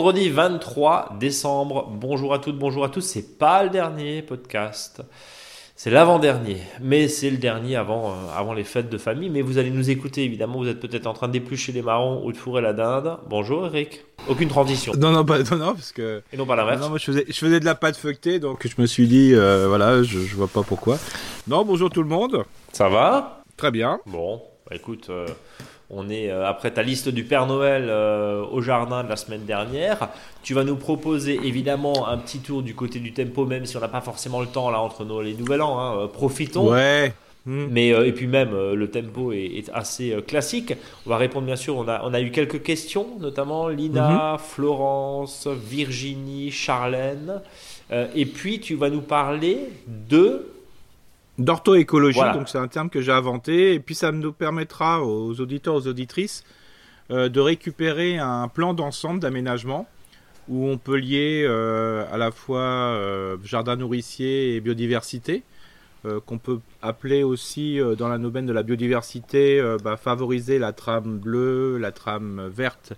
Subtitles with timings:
[0.00, 1.86] Vendredi 23 décembre.
[1.92, 3.02] Bonjour à toutes, bonjour à tous.
[3.02, 5.02] C'est pas le dernier podcast.
[5.76, 9.28] C'est l'avant-dernier, mais c'est le dernier avant, euh, avant les fêtes de famille.
[9.28, 10.56] Mais vous allez nous écouter, évidemment.
[10.56, 13.18] Vous êtes peut-être en train d'éplucher les marrons ou de fourrer la dinde.
[13.28, 14.02] Bonjour Eric.
[14.26, 14.94] Aucune transition.
[14.96, 16.22] Non, non, pas, non, non, parce que.
[16.32, 16.80] Et non pas l'inverse.
[16.80, 19.34] Non, moi je faisais, je faisais de la pâte feuilletée, donc je me suis dit,
[19.34, 20.96] euh, voilà, je, je vois pas pourquoi.
[21.46, 22.44] Non, bonjour tout le monde.
[22.72, 23.42] Ça va?
[23.58, 24.00] Très bien.
[24.06, 25.26] Bon, bah écoute, euh,
[25.90, 29.44] on est euh, après ta liste du Père Noël euh, au jardin de la semaine
[29.44, 30.08] dernière.
[30.42, 33.80] Tu vas nous proposer évidemment un petit tour du côté du tempo, même si on
[33.80, 35.78] n'a pas forcément le temps là entre Noël et Nouvel An.
[35.78, 35.96] hein.
[35.98, 36.70] Euh, profitons.
[36.70, 37.12] Ouais.
[37.46, 37.68] Hmm.
[37.70, 40.74] Mais euh, et puis même euh, le tempo est, est assez euh, classique.
[41.06, 41.74] On va répondre bien sûr.
[41.74, 47.40] On a on a eu quelques questions, notamment Lina, Florence, Virginie, Charlène.
[47.92, 50.49] Euh, et puis tu vas nous parler de
[51.38, 52.34] D'orthoécologie, Voilà.
[52.34, 55.86] donc c'est un terme que j'ai inventé, et puis ça nous permettra aux auditeurs, aux
[55.86, 56.44] auditrices,
[57.10, 59.88] euh, de récupérer un plan d'ensemble d'aménagement
[60.48, 65.42] où on peut lier euh, à la fois euh, jardin nourricier et biodiversité,
[66.24, 71.76] qu'on peut appeler aussi dans la aubaine de la biodiversité, bah, favoriser la trame bleue,
[71.76, 72.94] la trame verte,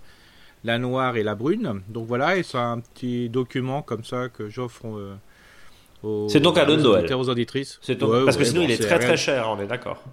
[0.63, 1.81] la noire et la brune.
[1.89, 4.85] Donc voilà, et c'est un petit document comme ça que j'offre
[6.03, 7.13] aux, C'est donc cadeau de aux Noël.
[7.15, 7.79] aux auditrices.
[7.81, 9.47] c'est ton- Ouais, parce que ouais, sinon bon, il est très rien- très cher.
[9.49, 10.03] On est d'accord.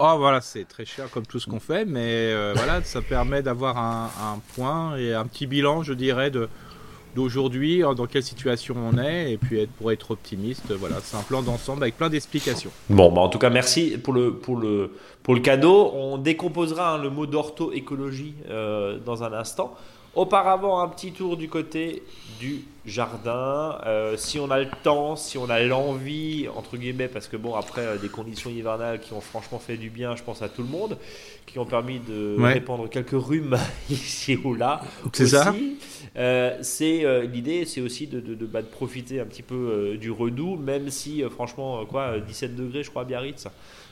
[0.00, 3.42] Oh voilà, c'est très cher comme tout ce qu'on fait, mais euh, voilà, ça permet
[3.42, 6.48] d'avoir un, un point et un petit bilan, je dirais, de
[7.16, 11.16] d'aujourd'hui, euh, dans quelle situation on est, et puis être, pour être optimiste, voilà, c'est
[11.16, 12.70] un plan d'ensemble avec plein d'explications.
[12.90, 14.92] Bon, bah en tout cas, merci pour le, pour le,
[15.22, 15.90] pour le cadeau.
[15.94, 19.74] On décomposera hein, le mot d'ortho-écologie euh, dans un instant.
[20.18, 22.02] Auparavant, un petit tour du côté
[22.40, 23.78] du jardin.
[23.86, 27.54] Euh, si on a le temps, si on a l'envie, entre guillemets, parce que bon,
[27.54, 30.62] après, euh, des conditions hivernales qui ont franchement fait du bien, je pense à tout
[30.62, 30.98] le monde,
[31.46, 32.54] qui ont permis de Ouais.
[32.54, 33.56] répandre quelques rhumes
[33.90, 34.80] ici ou là.
[35.12, 35.54] C'est ça
[36.16, 39.96] euh, c'est euh, l'idée, c'est aussi de, de, de, bah, de profiter un petit peu
[40.00, 43.46] du redoux, même si franchement, quoi, euh, 17 degrés, je crois, à Biarritz.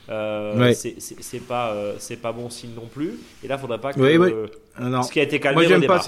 [0.09, 0.75] Euh, Ouais.
[0.75, 3.15] c'est- pas euh, c'est pas bon signe non plus.
[3.43, 4.31] Et là, faudrait pas que Oui, oui.
[4.33, 4.47] euh,
[4.81, 5.03] non.
[5.03, 6.03] ce qui a été calmé Moi, j'aime pas.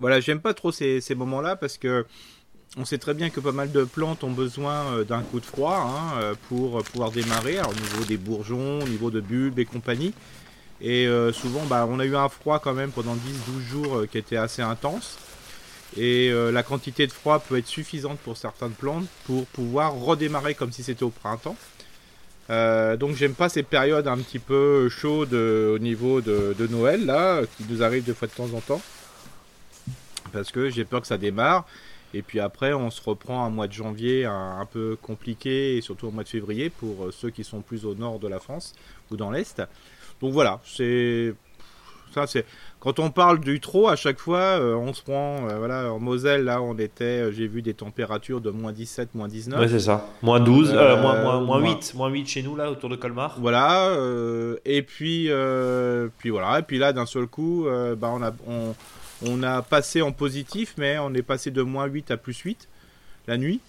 [0.00, 2.04] Voilà, j'aime pas trop ces, ces moments-là parce que
[2.76, 5.76] on sait très bien que pas mal de plantes ont besoin d'un coup de froid
[5.76, 10.12] hein, pour pouvoir démarrer, alors, au niveau des bourgeons, au niveau de bulbes et compagnie.
[10.80, 14.06] Et euh, souvent, bah, on a eu un froid quand même pendant 10-12 jours euh,
[14.06, 15.16] qui était assez intense.
[15.96, 20.54] Et euh, la quantité de froid peut être suffisante pour certaines plantes pour pouvoir redémarrer
[20.54, 21.56] comme si c'était au printemps.
[22.52, 27.06] Euh, donc j'aime pas ces périodes un petit peu chaudes euh, au niveau de, Noël
[27.06, 28.82] là, qui nous arrivent de fois de temps en temps.
[30.32, 31.66] Parce que j'ai peur que ça démarre.
[32.12, 35.80] Et puis après on se reprend un mois de janvier un, un peu compliqué et
[35.80, 38.38] surtout au mois de février pour euh, ceux qui sont plus au nord de la
[38.38, 38.74] France
[39.10, 39.62] ou dans l'Est.
[40.20, 41.34] Donc voilà, c'est
[42.12, 42.44] ça c'est
[42.80, 45.98] quand on parle du trop à chaque fois euh, on se prend euh, voilà en
[45.98, 49.68] Moselle là on était euh, j'ai vu des températures de moins 17 moins 19 Ouais,
[49.68, 50.06] c'est ça.
[50.22, 52.88] Moins 12, euh, Euh, moins, moins, moins moins- 8, moins 8 chez nous, là, autour
[52.90, 53.36] de Colmar.
[53.40, 53.92] Voilà,
[54.64, 55.28] et puis,
[56.18, 57.66] puis voilà, et puis là d'un seul coup,
[57.98, 58.74] bah, on, a, on,
[59.26, 62.68] on a passé en positif, mais on est passé de moins 8 à plus 8
[63.28, 63.60] la nuit.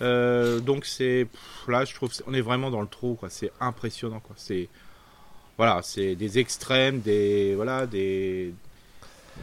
[0.00, 1.26] Euh, donc c'est
[1.66, 3.28] là, je trouve, on est vraiment dans le trou, quoi.
[3.30, 4.34] C'est impressionnant, quoi.
[4.38, 4.68] C'est
[5.58, 8.54] voilà, c'est des extrêmes, des voilà, des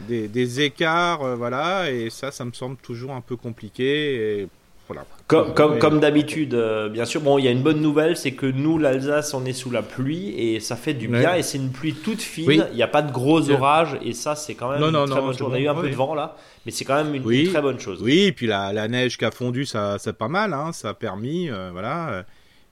[0.08, 4.40] des, des écarts, euh, voilà, et ça, ça me semble toujours un peu compliqué.
[4.42, 4.48] Et
[4.88, 5.04] voilà.
[5.26, 7.20] Comme, comme, comme d'habitude, euh, bien sûr.
[7.22, 9.82] Bon, il y a une bonne nouvelle, c'est que nous, l'Alsace, on est sous la
[9.82, 11.20] pluie et ça fait du Ouais.
[11.20, 11.34] bien.
[11.34, 12.46] Et c'est une pluie toute fine.
[12.46, 12.60] Oui.
[12.72, 15.06] Il n'y a pas de gros orages et ça, c'est quand même Non, une non,
[15.06, 15.48] très non, bonne chose.
[15.50, 17.44] On a eu un peu de vent là, mais c'est quand même une, Oui.
[17.46, 18.00] une très bonne chose.
[18.02, 20.90] Oui, et puis la, la neige qui a fondu, ça, c'est pas mal, hein, ça
[20.90, 22.24] a permis, euh, voilà.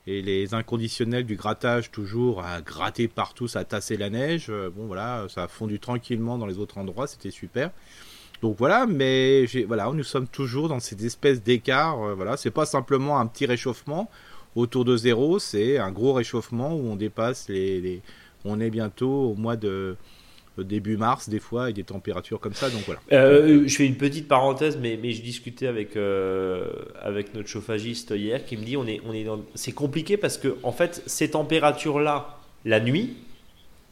[0.07, 4.47] Et les inconditionnels du grattage, toujours à gratter partout, ça a tassé la neige.
[4.51, 7.71] euh, bon, voilà, ça a fondu tranquillement dans les autres endroits, c'était super.
[8.43, 12.03] Donc voilà, mais voilà, nous sommes toujours dans cette espèce d'écart.
[12.03, 14.11] euh, voilà, c'est pas simplement un petit réchauffement
[14.55, 18.03] autour de zéro, c'est un gros réchauffement où on dépasse les-
[18.45, 19.97] on est bientôt au mois de
[20.63, 22.71] début mars des fois et des températures comme ça.
[22.71, 23.01] Donc voilà.
[23.13, 26.69] Euh, je fais une petite parenthèse, mais, mais je discutais avec, euh,
[27.03, 29.41] avec notre chauffagiste hier qui me dit on est, on est dans...
[29.55, 33.17] c'est compliqué parce que en fait ces températures-là, la nuit,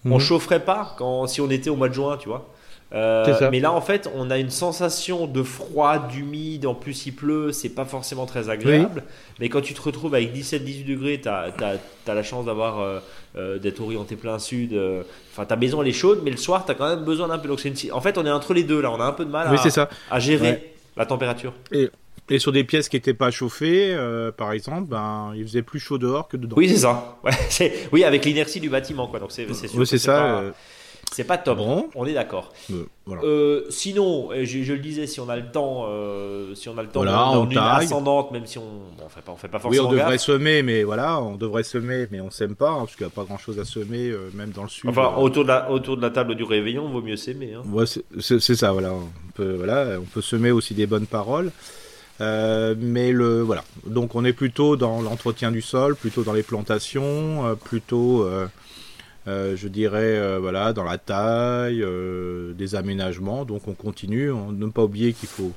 [0.04, 0.20] on Mhm.
[0.20, 2.48] chaufferait pas quand, si on était au mois de juin, tu vois.
[2.94, 6.66] Euh, mais là, en fait, on a une sensation de froid, d'humide.
[6.66, 9.02] En plus, il pleut, c'est pas forcément très agréable.
[9.40, 11.52] Mais quand tu te retrouves avec 17-18 degrés, tu as,
[12.06, 12.98] la chance d'avoir euh,
[13.36, 14.78] euh, d'être orienté plein sud.
[15.32, 17.38] Enfin, ta maison elle est chaude, mais le soir, tu as quand même besoin d'un
[17.38, 17.48] peu.
[17.48, 18.90] Donc, une- en fait, on est entre les deux là.
[18.90, 19.88] On a un peu de mal à, c'est ça.
[20.10, 20.74] à gérer Ouais.
[20.96, 21.54] la température.
[22.30, 25.80] Et sur des pièces qui n'étaient pas chauffées, euh, par exemple, ben, il faisait plus
[25.80, 26.54] chaud dehors que dedans.
[26.56, 27.18] Oui, c'est ça.
[27.24, 29.18] Ouais, oui, avec l'inertie du bâtiment, quoi.
[29.18, 29.46] Donc, c'est.
[29.74, 30.12] Oui, c'est ça.
[30.12, 30.50] pas- euh,
[31.12, 31.58] C'est pas top.
[31.58, 31.88] Bon.
[31.94, 32.52] On est d'accord.
[32.72, 33.22] Euh, voilà.
[33.22, 36.82] Euh, sinon, je, je le disais, si on a le temps, euh, si on a
[36.82, 39.36] le temps, Voilà, on on une ascendante, même si on, bon, on fait pas, on
[39.36, 40.20] fait pas Oui, forcément on devrait gaffe.
[40.22, 43.14] semer, mais voilà, on devrait semer, mais on sème pas, hein, parce qu'il n'y a
[43.14, 44.88] pas grand chose à semer, même dans le sud.
[44.90, 47.54] Enfin, autour de la, autour de la table du réveillon, vaut mieux s'aimer.
[47.54, 47.62] Hein.
[47.70, 48.92] Ouais, c'est- ça, voilà.
[48.92, 51.50] On peut, voilà, on peut semer aussi des bonnes paroles.
[52.20, 56.42] Euh, mais le voilà, donc on est plutôt dans l'entretien du sol, plutôt dans les
[56.42, 58.46] plantations, euh, plutôt, euh,
[59.26, 63.44] je dirais, euh, voilà, dans la taille, euh, des aménagements.
[63.44, 64.30] Donc on continue.
[64.30, 65.52] On ne pas oublier qu'il faut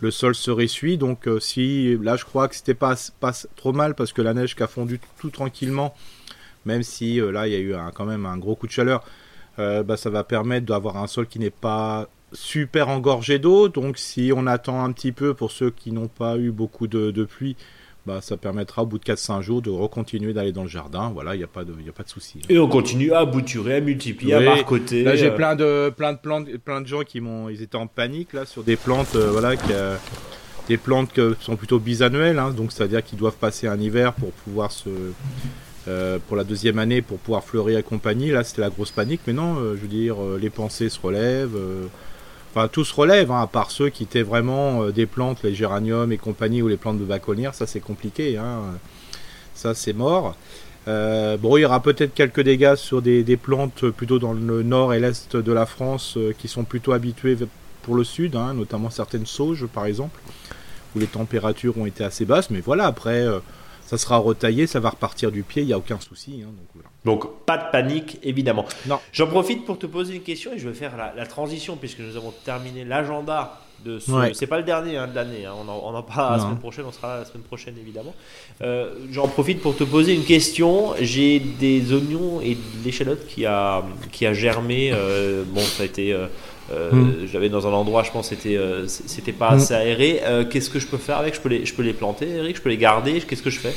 [0.00, 0.98] le sol se ressuit.
[0.98, 4.34] Donc euh, si là, je crois que c'était pas pas trop mal parce que la
[4.34, 5.94] neige qui a fondu tout, tranquillement,
[6.64, 9.04] même si euh, là il y a eu quand même un gros coup de chaleur.
[9.58, 13.68] Euh, bah, ça va permettre d'avoir un sol qui n'est pas super engorgé d'eau.
[13.68, 17.10] Donc si on attend un petit peu pour ceux qui n'ont pas eu beaucoup de,
[17.10, 17.56] de pluie,
[18.06, 21.10] bah, ça permettra au bout de 4-5 jours de recontinuer d'aller dans le jardin.
[21.12, 22.40] Voilà, il n'y a pas de, y a pas de souci.
[22.48, 24.46] Et on continue à bouturer, à multiplier, Oui.
[24.46, 25.02] à marcoter.
[25.02, 27.76] Là, j'ai euh, plein de, plein de plantes, plein de gens qui m'ont, ils étaient
[27.76, 29.96] en panique là sur des plantes, euh, voilà, qui, euh,
[30.68, 34.30] des plantes qui sont plutôt bisannuelles, hein, donc c'est-à-dire qu'ils doivent passer un hiver pour
[34.30, 34.88] pouvoir se,
[36.26, 38.30] pour la deuxième année pour pouvoir fleurir et compagnie.
[38.30, 41.56] Là, c'était la grosse panique, mais non, je veux dire, les pensées se relèvent.
[42.56, 45.42] Euh, Enfin, tout se relève, hein, à part ceux qui étaient vraiment euh, des plantes,
[45.42, 48.60] les géraniums et compagnie, ou les plantes de baconnière, ça c'est compliqué, hein.
[49.54, 50.34] ça c'est mort.
[50.88, 54.94] Euh, bon, il y aura peut-être quelques dégâts sur des, plantes plutôt dans le nord
[54.94, 57.36] et l'est de la France euh, qui sont plutôt habituées
[57.82, 60.20] pour le sud, hein, notamment certaines sauges par exemple,
[60.94, 62.50] où les températures ont été assez basses.
[62.50, 63.40] Mais voilà, après, euh,
[63.86, 66.42] ça sera retaillé, ça va repartir du pied, il n'y a aucun souci.
[66.42, 66.88] hein, donc voilà.
[67.04, 68.64] Donc, pas de panique, évidemment.
[68.86, 68.98] Non.
[69.12, 72.00] J'en profite pour te poser une question et je vais faire la, la transition puisque
[72.00, 74.10] nous avons terminé l'agenda de ce.
[74.10, 74.32] Ouais.
[74.34, 76.58] C'est pas le dernier hein, de l'année, hein, on, en, on en parlera la semaine
[76.58, 78.14] prochaine, on sera là la semaine prochaine évidemment.
[78.62, 80.94] Euh, J'en profite pour te poser une question.
[81.00, 84.90] J'ai des oignons et de l'échalote qui a, qui a germé.
[84.92, 86.12] euh, bon, ça a été.
[86.12, 86.26] euh,
[86.72, 87.26] euh, Mm.
[87.26, 89.54] J'avais dans un endroit, je pense, c'était euh, c'était pas Mm.
[89.54, 90.20] assez aéré.
[90.24, 91.34] Euh, Qu'est-ce que je peux faire avec?
[91.34, 92.56] Je peux, les, je peux les planter, Eric?
[92.56, 93.20] Je peux les garder?
[93.20, 93.74] Qu'est-ce que je fais?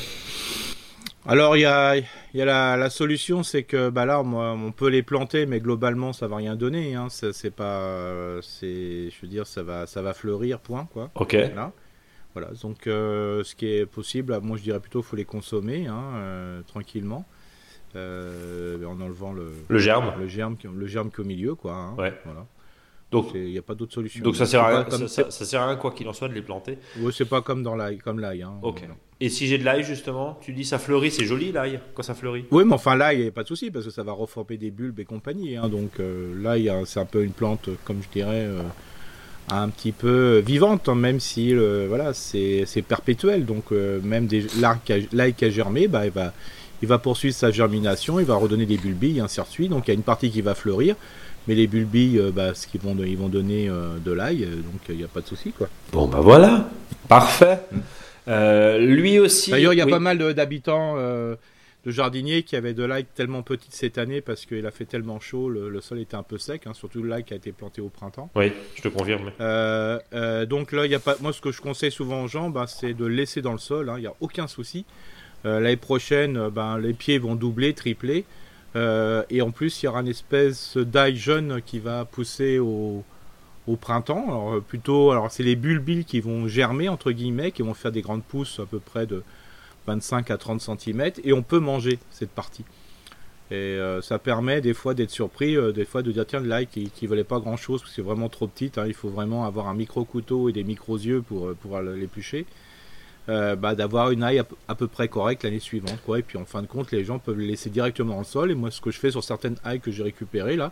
[1.27, 4.51] Alors, il y a, il y a la, la solution, c'est que bah là, moi,
[4.53, 6.95] on peut les planter, mais globalement, ça va rien donner.
[6.95, 11.12] Hein, ça, c'est pas, c'est, je veux dire, ça va, ça va fleurir, point, quoi.
[11.15, 11.35] Ok.
[11.35, 11.71] Voilà.
[12.35, 16.03] Voilà, donc euh, ce qui est possible, moi je dirais plutôt faut les consommer hein,
[16.15, 17.25] euh, tranquillement,
[17.95, 20.13] euh, en enlevant le, Le germe.
[20.19, 21.74] le germe, qui- le germe qui est au milieu, quoi.
[21.74, 21.95] hein.
[21.97, 22.13] Ouais.
[22.25, 22.45] Voilà.
[23.11, 24.23] Donc, Il n'y a pas d'autre solution.
[24.23, 26.13] donc ça sert à rien, comme- ça, ça- ça sert à rien quoi qu'il en
[26.13, 26.77] soit de les planter.
[27.00, 28.44] Ouais, c'est pas comme dans l'ail, comme l'ail.
[28.44, 28.83] Hein, Ok.
[29.21, 32.13] Et si j'ai de l'ail justement, tu dis ça fleurit, c'est joli l'ail quand ça
[32.13, 32.45] fleurit?
[32.51, 34.57] Oui, mais enfin l'ail, il n'y a pas de souci parce que ça va reformer
[34.57, 35.57] des bulbes et compagnie.
[35.57, 35.67] hein.
[35.67, 38.61] donc euh, l'ail, hein, c'est un peu une plante, comme je dirais, euh,
[39.51, 43.45] un petit peu vivante, hein, même si euh, voilà, c'est perpétuel.
[43.45, 44.45] Donc euh, même des
[45.11, 46.31] l'ail qui a, germé, bah, il va
[46.81, 49.70] il va poursuivre sa germination, il va redonner des bulbilles, et ainsi de suite.
[49.70, 50.96] Donc il y a une partie qui va fleurir,
[51.48, 54.56] mais les bulbilles, euh, bah, ce qu'ils vont, ils vont donner euh, de l'ail, euh,
[54.56, 55.68] donc il n'y a pas de souci quoi.
[55.92, 56.70] Bon bah voilà,
[57.08, 57.60] parfait.
[58.28, 59.52] Euh, lui aussi.
[59.52, 59.92] D'ailleurs, il y a oui.
[59.92, 60.96] pas mal d'habitants,
[61.86, 65.22] de jardiniers qui avaient de l'ail tellement petite cette année parce qu'il a fait tellement
[65.22, 67.80] chaud, le, le sol était un peu sec, hein, surtout l'ail qui a été planté
[67.81, 68.30] au printemps.
[68.36, 69.31] Oui, je te confirme.
[69.40, 71.16] Euh, euh, donc là, il y a pas.
[71.22, 73.60] Moi, ce que je conseille souvent aux gens, bah, c'est de le laisser dans le
[73.60, 73.90] sol.
[73.90, 74.86] hein, Il n'y a aucun souci.
[75.46, 78.26] Euh, L'année prochaine, euh, ben, les pieds vont doubler, tripler.
[78.76, 83.04] Euh, et en plus, il y aura une espèce d'ail jeune qui va pousser au,
[83.68, 84.60] au printemps.
[84.68, 88.24] Plutôt, alors c'est les bulbilles qui vont germer, entre guillemets, qui vont faire des grandes
[88.24, 89.24] pousses à peu près de
[89.88, 91.12] 25 à 30 cm.
[91.24, 92.64] Et on peut manger cette partie.
[93.52, 97.08] Et ça permet des fois d'être surpris, des fois de dire tiens, l'ail qui, qui
[97.08, 98.78] valait pas grand chose parce que c'est vraiment trop petite.
[98.78, 101.81] hein, il faut vraiment avoir un micro couteau et des micros yeux pour euh, pouvoir
[101.81, 102.46] l'éplucher.
[103.30, 106.00] Euh, bah, d'avoir une ail à, peu- à peu près correcte l'année suivante.
[106.04, 106.18] Quoi.
[106.19, 108.50] Et puis en fin de compte, les gens peuvent le laisser directement dans le sol.
[108.50, 110.71] Et moi, ce que je fais sur certaines ailles que j'ai récupérées là,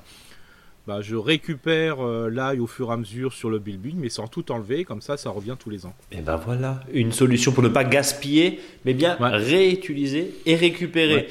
[0.87, 4.27] bah, je récupère euh, l'ail au fur et à mesure sur le bilbil, mais sans
[4.27, 4.85] tout enlever.
[4.85, 5.93] Comme ça, ça revient tous les ans.
[6.11, 9.29] Et ben voilà, une solution pour ne pas gaspiller, mais bien Ouais.
[9.35, 11.13] réutiliser et récupérer.
[11.15, 11.27] Ouais.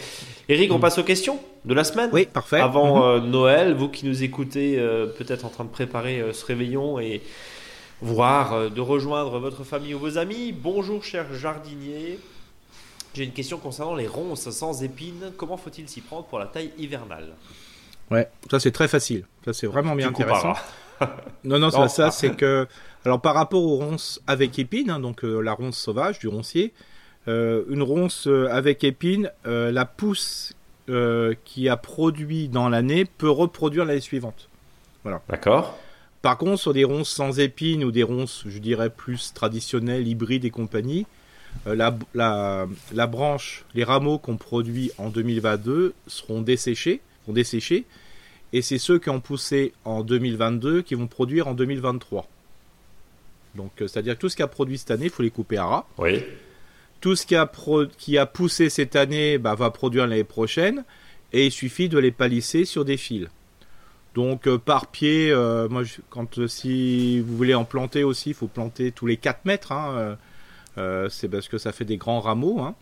[0.48, 0.80] Eric, on Mm.
[0.82, 2.10] passe aux questions de la semaine.
[2.12, 2.60] Oui, parfait.
[2.60, 3.02] Avant Mhm.
[3.02, 7.00] euh, Noël, vous qui nous écoutez, euh, peut-être en train de préparer euh, ce réveillon
[7.00, 7.20] et
[8.02, 10.52] voir euh, de rejoindre votre famille ou vos amis.
[10.52, 12.18] Bonjour, chers jardiniers.
[13.14, 15.32] J'ai une question concernant les ronces sans épines.
[15.36, 17.34] Comment faut-il s'y prendre pour la taille hivernale?
[18.10, 19.24] Ouais, ça c'est très facile.
[19.44, 20.54] Ça c'est vraiment bien Tu intéressant.
[20.98, 21.22] compareras.
[21.44, 21.70] Non, non, Non.
[21.70, 22.66] ça, ça c'est que.
[23.04, 26.74] Alors, par rapport aux ronces avec épines, hein, donc euh, la ronce sauvage du roncier,
[27.28, 30.52] euh, une ronce avec épines, euh, la pousse
[31.44, 34.48] qui a produit dans l'année peut reproduire l'année suivante.
[35.28, 35.76] D'accord.
[36.26, 40.44] Par contre, sur des ronces sans épines ou des ronces, je dirais, plus traditionnelles, hybrides
[40.44, 41.06] et compagnie,
[41.68, 47.84] euh, la, la, la branche, les rameaux qu'on produit en 2022 seront desséchés, vont dessécher,
[48.52, 52.26] et c'est ceux qui ont poussé en 2022 qui vont produire en 2023.
[53.54, 55.58] Donc, euh, c'est-à-dire que tout ce qui a produit cette année, il faut les couper
[55.58, 55.86] à ras.
[55.98, 56.24] Oui.
[57.00, 60.82] Tout ce qui a, pro- qui a poussé cette année bah, va produire l'année prochaine,
[61.32, 63.28] et il suffit de les palisser sur des fils.
[64.16, 68.34] Donc, euh, par pied, euh, moi, quand euh, si vous voulez en planter aussi, il
[68.34, 69.72] faut planter tous les 4 mètres.
[69.72, 70.16] hein,
[71.10, 72.60] c'est parce que ça fait des grands rameaux.
[72.60, 72.74] hein.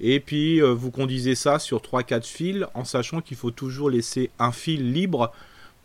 [0.00, 4.52] Et puis, vous conduisez ça sur 3-4 fils, en sachant qu'il faut toujours laisser un
[4.52, 5.32] fil libre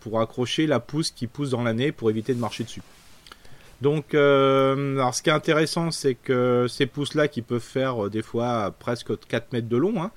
[0.01, 2.83] pour accrocher la pousse qui pousse dans l'année pour éviter de marcher dessus.
[3.81, 9.17] Donc, ce qui est intéressant, c'est que ces pousses-là, qui peuvent faire des fois presque
[9.27, 10.11] 4 mètres de long, hein,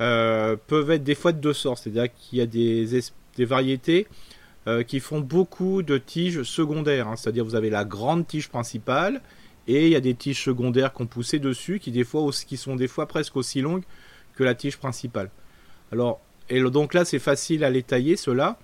[0.00, 1.82] euh, peuvent être des fois de deux sortes.
[1.82, 4.06] C'est-à-dire qu'il y a des, es- des variétés
[4.66, 7.08] euh, qui font beaucoup de tiges secondaires.
[7.08, 7.16] hein.
[7.16, 9.20] C'est-à-dire vous avez la grande tige principale
[9.68, 12.76] et il y a des tiges secondaires qu'on poussé dessus qui, des fois, qui sont
[12.76, 13.84] des fois presque aussi longues
[14.34, 15.30] que la tige principale.
[15.92, 18.58] Alors, et donc là, c'est facile à les tailler, ceux-là.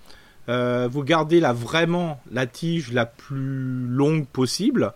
[0.48, 4.92] Euh, vous gardez là vraiment la tige la plus longue possible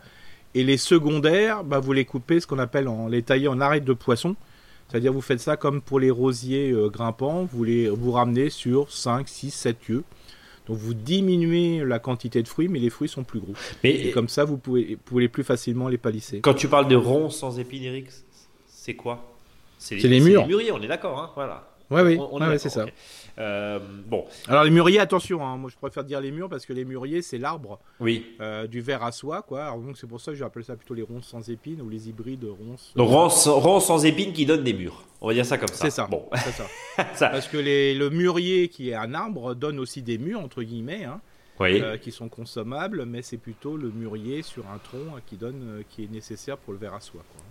[0.55, 3.85] et les secondaires, bah, vous les coupez ce qu'on appelle en les tailler en arête
[3.85, 4.37] de poisson.
[4.91, 8.91] C'est-à-dire vous faites ça comme pour les rosiers euh, grimpants, vous les vous ramenez sur
[8.91, 10.05] 5, 6, 7 yeux.
[10.67, 13.55] Donc vous diminuez la quantité de fruits, mais les fruits sont plus gros.
[13.83, 16.41] Et Mais comme ça, vous pouvez, vous pouvez plus facilement les palisser.
[16.41, 18.07] quand tu parles de ronds sans épines, Eric,
[18.67, 19.25] c'est quoi?
[19.79, 20.43] C'est les murs.
[20.43, 21.70] les mûriers, on est d'accord, hein Voilà.
[21.91, 22.87] Ouais, oui, On- on ouais, c'est ça.
[23.39, 26.73] Euh, bon, Alors les mûriers, attention, hein, moi je préfère dire les murs parce que
[26.73, 28.27] les mûriers, c'est l'arbre oui.
[28.41, 29.65] euh, du verre à soie, quoi.
[29.65, 32.09] Alors, donc c'est pour ça que j'appelle ça plutôt les ronces sans épines ou les
[32.09, 32.93] hybrides ronces.
[32.97, 35.05] Donc ronds sans, ronds sans épines qui donnent des murs.
[35.21, 35.75] On va dire ça comme ça.
[35.85, 36.07] C'est ça.
[36.07, 36.67] Bon, C'est ça.
[37.15, 37.29] ça.
[37.31, 41.05] Parce que les, le mûrier qui est un arbre donne aussi des murs entre guillemets,
[41.05, 41.21] hein,
[41.59, 41.81] Oui.
[41.81, 46.05] euh, qui sont consommables, mais c'est plutôt le mûrier sur un tronc qui donne, qui
[46.05, 47.25] est nécessaire pour le verre à soie.
[47.35, 47.43] quoi.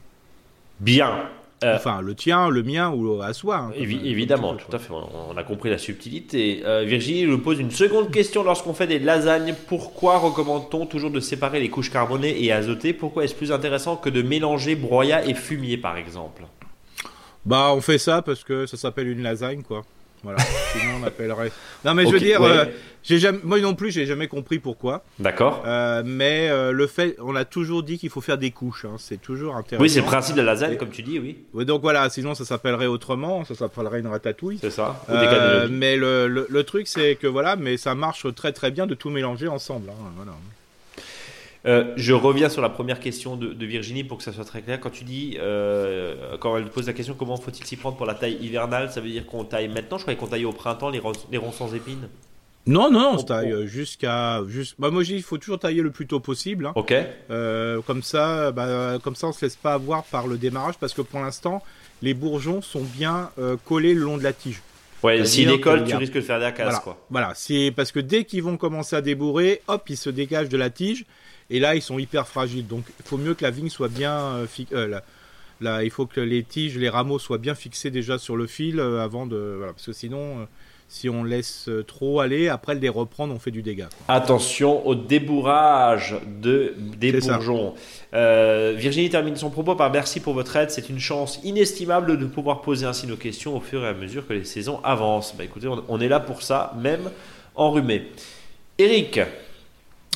[0.80, 1.30] Bien.
[1.64, 3.58] Euh, Enfin, le tien, le mien ou à soie.
[3.58, 4.94] hein, Évi- évidemment, tout à fait.
[4.94, 6.62] On a compris la subtilité.
[6.66, 9.54] Euh, Virginie nous pose une seconde question lorsqu'on fait des lasagnes.
[9.68, 12.94] Pourquoi recommande-t-on toujours de séparer les couches carbonées et azotées?
[12.94, 16.44] Pourquoi est-ce plus intéressant que de mélanger broyat et fumier, par exemple?
[17.46, 19.82] Bah, on fait ça parce que ça s'appelle une lasagne, quoi.
[20.24, 20.40] Voilà.
[20.74, 21.52] Sinon, on appellerait.
[21.86, 22.50] Non, mais je veux dire, ouais.
[22.50, 22.66] euh,
[23.04, 25.04] j'ai jamais, moi non plus, j'ai jamais compris pourquoi.
[25.18, 28.86] D'accord Euh, mais euh, le fait, on a toujours dit qu'il faut faire des couches.
[28.86, 29.82] hein, C'est toujours intéressant.
[29.82, 31.38] Oui, c'est le principe de la lasagne, comme tu dis, oui.
[31.54, 34.58] Ouais, donc voilà, sinon ça s'appellerait autrement, ça s'appellerait une ratatouille.
[34.60, 35.02] C'est ça.
[35.08, 35.74] Ou des cannellonis.
[35.74, 38.96] mais le, le, le truc c'est que voilà, mais ça marche très très bien de
[38.96, 39.90] tout mélanger ensemble.
[39.90, 40.32] hein, voilà.
[41.66, 44.62] Euh, je reviens sur la première question de, de Virginie pour que ça soit très
[44.62, 44.80] clair.
[44.80, 48.14] Quand tu dis, euh, quand elle pose la question comment faut-il s'y prendre pour la
[48.14, 49.98] taille hivernale, ça veut dire qu'on taille maintenant?
[49.98, 52.08] Je croyais qu'on taillait au printemps les, ronds- les ronds sans épines.
[52.66, 54.42] Non, non, on se taille jusqu'à.
[54.48, 54.76] Juste...
[54.80, 56.68] Bah, moi je dis il faut toujours tailler le plus tôt possible.
[56.68, 56.72] hein.
[56.76, 56.94] Ok.
[57.32, 60.94] Euh, comme, ça, bah, comme ça on se laisse pas avoir par le démarrage parce
[60.94, 61.62] que pour l'instant
[62.02, 64.62] les bourgeons sont bien euh, collés le long de la tige.
[65.04, 66.52] Ouais, Ça veut s'il dire décolle, qu'il y tu a- risques de faire de la
[66.52, 67.06] casse, Voilà, quoi.
[67.10, 67.32] voilà.
[67.36, 70.70] c'est parce que dès qu'ils vont commencer à débourrer, hop, ils se dégagent de la
[70.70, 71.06] tige
[71.50, 72.68] et là ils sont hyper fragiles.
[72.68, 75.00] Donc il faut mieux que la vigne soit bien euh, euh,
[75.62, 78.80] la- il faut que les tiges, les rameaux soient bien fixés déjà sur le fil
[78.80, 80.46] euh, avant de voilà parce que sinon euh,
[80.92, 83.90] si on laisse trop aller, après les reprendre, on fait du dégât.
[83.96, 84.16] quoi.
[84.16, 87.76] Attention au débourrage de, des bourgeons.
[88.16, 90.72] Euh, Virginie termine son propos par merci pour votre aide.
[90.72, 94.26] C'est une chance inestimable de pouvoir poser ainsi nos questions au fur et à mesure
[94.26, 95.36] que les saisons avancent.
[95.38, 97.12] Bah, écoutez, on, on est là pour ça, même
[97.54, 98.08] enrhumé.
[98.80, 99.20] Eric,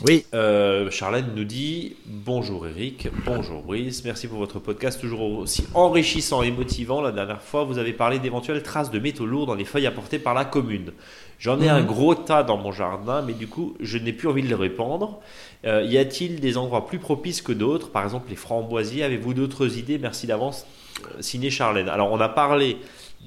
[0.02, 0.26] Oui.
[0.34, 6.42] euh, Charlène nous dit Bonjour Eric, bonjour Brice, merci pour votre podcast toujours aussi enrichissant
[6.42, 7.00] et motivant.
[7.00, 10.20] La dernière fois, vous avez parlé d'éventuelles traces de métaux lourds dans les feuilles apportées
[10.20, 10.92] par la commune.
[11.40, 11.70] J'en ai Mhm.
[11.76, 14.56] un gros tas dans mon jardin, mais du coup, je n'ai plus envie de les
[14.56, 15.20] répandre.
[15.66, 17.90] Euh, y a-t-il des endroits plus propices que d'autres?
[17.92, 19.04] Par exemple, les framboisiers.
[19.04, 20.00] Avez-vous d'autres idées?
[20.00, 20.66] Merci d'avance.
[21.06, 21.88] Euh, Signé Charlène.
[21.88, 22.78] Alors, on a parlé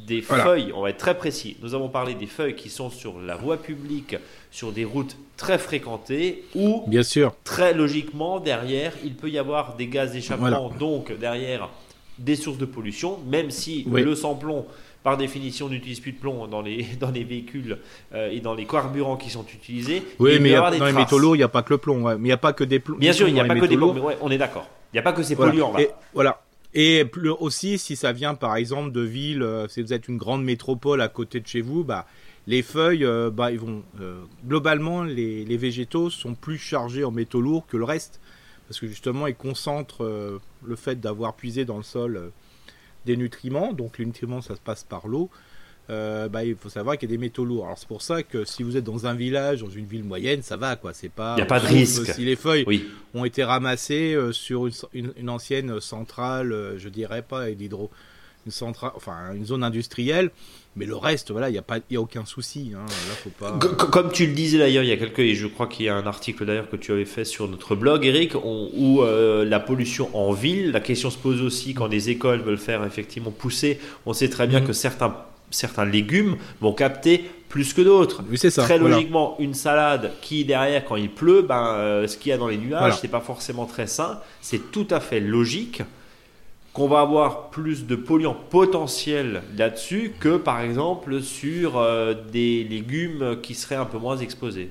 [0.07, 0.45] des Voilà.
[0.45, 1.57] feuilles, on va être très précis.
[1.63, 4.17] Nous avons parlé des feuilles qui sont sur la voie publique,
[4.51, 7.35] sur des routes très fréquentées, ou Bien sûr.
[7.45, 10.79] très logiquement, derrière, il peut y avoir des gaz d'échappement, Voilà.
[10.79, 11.69] donc derrière
[12.19, 14.03] des sources de pollution, même si Oui.
[14.03, 14.67] le sans-plomb,
[15.03, 17.79] par définition, n'utilise plus de plomb dans les, dans les véhicules
[18.15, 20.03] euh, et dans les carburants qui sont utilisés.
[20.19, 21.05] Oui, il peut mais y a- avoir des dans les traces.
[21.05, 22.03] métaux lourds, il n'y a pas que le plomb.
[22.05, 22.15] ouais.
[22.15, 22.97] Mais il n'y a pas que des plombs.
[22.99, 24.67] Bien sûr, il n'y a pas les que des plombs, mais ouais, on est d'accord.
[24.93, 25.51] Il n'y a pas que ces Voilà.
[25.53, 25.81] polluants là.
[25.81, 26.41] Et, voilà.
[26.75, 27.05] Et
[27.41, 31.01] aussi, si ça vient par exemple de villes, euh, si vous êtes une grande métropole
[31.01, 32.07] à côté de chez vous, bah,
[32.47, 33.83] les feuilles, euh, bah, ils vont.
[34.01, 38.21] euh, globalement, les, les végétaux sont plus chargés en métaux lourds que le reste.
[38.69, 42.33] Parce que justement, ils concentrent euh, le fait d'avoir puisé dans le sol
[43.07, 43.73] des nutriments.
[43.73, 45.31] Donc, les nutriments, ça se passe par l'eau.
[45.89, 47.65] Euh, bah, il faut savoir qu'il y a des métaux lourds.
[47.67, 50.43] Alors, c'est pour ça que si vous êtes dans un village, dans une ville moyenne,
[50.43, 50.93] ça va, quoi.
[50.93, 51.35] C'est pas.
[51.37, 52.09] Il y a pas de sauf, risque.
[52.09, 56.53] euh, Si les feuilles Oui, ont été ramassés euh, sur une, une- une ancienne centrale,
[56.53, 57.91] euh, je dirais pas d'hydro,
[58.47, 60.31] une centrale, enfin une zone industrielle.
[60.79, 62.73] Mais le reste, voilà, il n'y a, pas, y a aucun souci.
[62.77, 62.85] Hein.
[62.85, 63.53] Là, faut pas...
[63.77, 65.95] Comme tu le disais d'ailleurs, il y a quelques, et je crois qu'il y a
[65.97, 70.11] un article d'ailleurs que tu avais fait sur notre blog, Eric, où euh, la pollution
[70.15, 73.81] en ville, la question se pose aussi quand des écoles veulent faire effectivement pousser.
[74.05, 74.67] On sait très bien mm.
[74.67, 75.17] que certains,
[75.57, 78.23] certains légumes vont capter plus que d'autres.
[78.29, 78.63] Oui, c'est ça.
[78.63, 82.39] Très logiquement, une salade qui derrière, quand il pleut, ben, euh, ce qu'il y a
[82.39, 84.21] dans les nuages, c'est pas forcément très sain.
[84.41, 85.83] C'est tout à fait logique
[86.77, 93.39] qu'on va avoir plus de polluants potentiels là-dessus que par exemple sur euh, des légumes
[93.43, 94.71] qui seraient un peu moins exposés.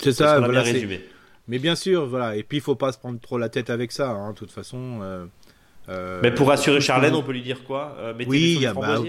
[0.00, 1.00] C'est ça, voilà, résumé.
[1.48, 2.36] Mais bien sûr, voilà.
[2.36, 4.10] Et puis il faut pas se prendre trop la tête avec ça.
[4.10, 5.00] Hein, de toute façon.
[5.02, 5.24] Euh,
[5.88, 9.02] euh, mais pour rassurer Charlène, on peut lui dire quoi mettez Oui, y a, bah,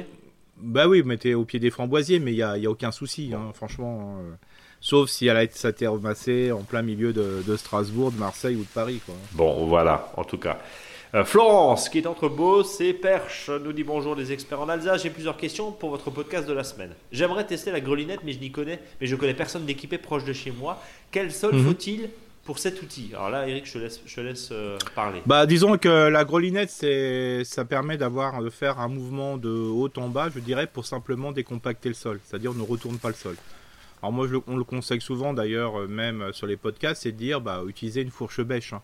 [0.60, 3.32] bah, oui, mettez au pied des framboisiers, mais il y a, y a, aucun souci,
[3.34, 4.18] hein, franchement.
[4.20, 4.38] Hein,
[4.80, 8.62] sauf si elle a été ramassée en plein milieu de, de, Strasbourg, de Marseille ou
[8.62, 9.02] de Paris.
[9.06, 9.16] Quoi.
[9.34, 10.60] Bon, voilà, en tout cas.
[11.16, 15.04] Euh, Florence, qui est entre Beauce et Perche, nous dit bonjour les experts en Alsace.
[15.04, 16.94] J'ai plusieurs questions pour votre podcast de la semaine.
[17.12, 20.34] J'aimerais tester la grelinette, mais je n'y connais, mais je connais personne d'équipé proche de
[20.34, 20.82] chez moi.
[21.12, 21.66] Quel sol mhm.
[21.66, 22.10] faut-il
[22.48, 25.22] pour cet outil Alors là, Eric, je te laisse, je laisse euh, parler.
[25.26, 29.92] Bah, disons que la grelinette, c'est, ça permet d'avoir, de faire un mouvement de haut
[29.98, 32.22] en bas, je dirais, pour simplement décompacter le sol.
[32.24, 33.36] C'est-à-dire, on ne retourne pas le sol.
[34.02, 37.42] Alors moi, on le conseille souvent, d'ailleurs, euh, même sur les podcasts, c'est de dire,
[37.42, 38.72] bah, utiliser une fourche bêche.
[38.72, 38.82] Hein.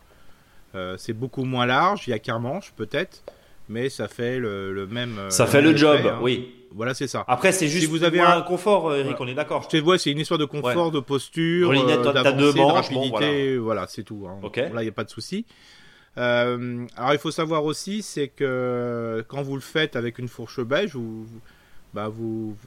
[0.76, 3.24] Euh, c'est beaucoup moins large, il y a qu'un manche peut-être,
[3.70, 5.20] mais ça fait le, même.
[5.30, 6.20] Ça fait le job, hein.
[6.22, 6.54] oui.
[6.76, 7.24] Voilà, c'est ça.
[7.28, 9.68] Après, c'est juste si vous avez un confort, euh, Eric, on est d'accord.
[9.70, 14.28] Je te c'est une histoire de confort, de posture, de rapidité, voilà, c'est tout.
[14.28, 14.40] Hein.
[14.56, 15.46] Là, il n'y a pas de souci.
[16.16, 20.96] alors, il faut savoir aussi, c'est que quand vous le faites avec une fourche beige,
[20.96, 21.26] vous,
[21.94, 22.58] bah, vous,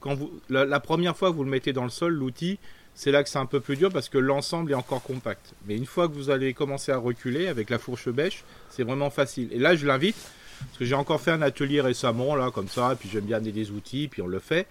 [0.00, 2.58] quand vous, la, première fois que vous le mettez dans le sol, l'outil,
[2.94, 5.54] c'est là que c'est un peu plus dur parce que l'ensemble est encore compact.
[5.66, 9.10] Mais une fois que vous allez commencer à reculer avec la fourche bêche, c'est vraiment
[9.10, 9.48] facile.
[9.52, 10.16] Et là, je l'invite,
[10.60, 13.38] parce que j'ai encore fait un atelier récemment, là, comme ça, et puis j'aime bien
[13.38, 14.66] amener des outils, puis on le fait.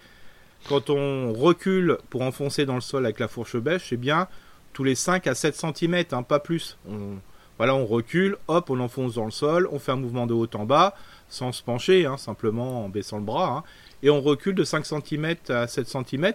[0.68, 4.28] Quand on recule pour enfoncer dans le sol avec la fourche bêche, c'est bien
[4.72, 6.76] tous les 5 à 7 cm, hein, pas plus.
[7.56, 10.48] voilà, on recule, hop, on enfonce dans le sol, on fait un mouvement de haut
[10.54, 10.94] en bas,
[11.28, 13.62] sans se pencher, hein, simplement en baissant le bras, hein.
[14.02, 16.32] et on recule de 5 cm à 7 cm.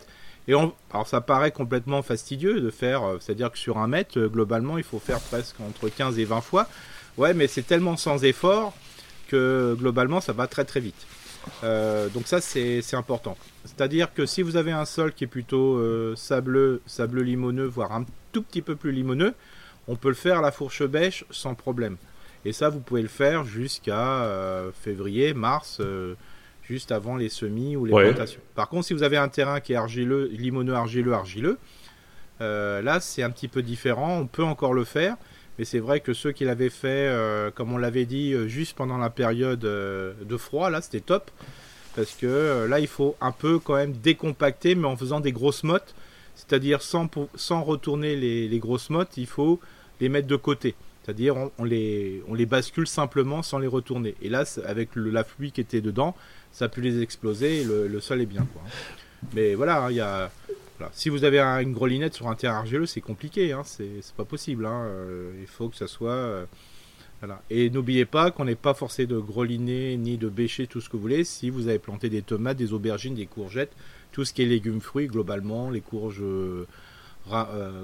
[0.48, 4.28] Et alors ça paraît complètement fastidieux de faire, euh, c'est-à-dire que sur un mètre, euh,
[4.28, 6.68] globalement, il faut faire presque entre 15 et 20 fois.
[7.18, 8.74] Ouais, mais c'est tellement sans effort
[9.32, 11.08] que globalement, ça va très très vite.
[11.64, 13.38] Euh, donc ça, c'est important.
[13.66, 15.82] C'est-à-dire que si vous avez un sol qui est plutôt
[16.16, 19.34] sableux, sableux limoneux, voire un tout petit peu plus limoneux,
[19.88, 21.98] on peut le faire à la fourche bêche sans problème.
[22.46, 24.28] Et ça, vous pouvez le faire jusqu'à
[24.84, 25.82] février, mars
[26.72, 28.42] juste avant les semis ou les plantations.
[28.56, 31.58] Par contre, si vous avez un terrain qui est argileux, limoneux, argileux, argileux,
[32.40, 34.18] euh, là c'est un petit peu différent.
[34.20, 35.18] On peut encore le faire,
[35.60, 38.76] mais c'est vrai que ceux qui l'avaient fait, euh, comme on l'avait dit, euh, juste
[38.76, 41.30] pendant la période de froid, là c'était top.
[41.96, 45.64] Parce que là, il faut un peu quand même décompacter, mais en faisant des grosses
[45.64, 45.94] mottes.
[46.36, 47.10] C'est-à-dire sans,
[47.64, 49.60] retourner les, grosses mottes, il faut
[50.00, 50.76] les mettre de côté.
[51.04, 54.16] C'est-à-dire on, les, bascule simplement sans les retourner.
[54.22, 56.16] Et là, avec la pluie qui était dedans,
[56.52, 58.48] ça a pu les exploser et le, sol est bien.
[59.34, 60.32] Mais voilà, hein, il y a,
[60.94, 64.66] si vous avez une grelinette sur un terrain argileux, c'est compliqué, hein, c'est pas possible.
[64.66, 66.12] Hein, euh, il faut que ça soit.
[66.12, 66.46] Euh.
[67.52, 70.94] Et n'oubliez pas qu'on n'est pas forcé de greliner ni de bêcher tout ce que
[70.94, 73.74] vous voulez si vous avez planté des tomates, des aubergines, des courgettes,
[74.12, 76.66] tout ce qui est légumes, fruits globalement, les courges euh,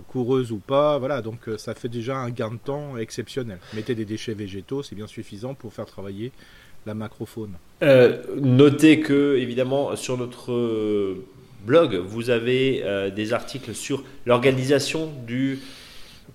[0.07, 0.97] coureuses ou pas.
[0.97, 3.59] Voilà, donc ça fait déjà un gain de temps exceptionnel.
[3.75, 6.31] Mettez des déchets végétaux, c'est bien suffisant pour faire travailler
[6.87, 7.53] la macrofaune.
[7.83, 11.25] Euh, notez que, évidemment, sur notre euh,
[11.67, 15.59] blog, vous avez euh, des articles sur l'organisation du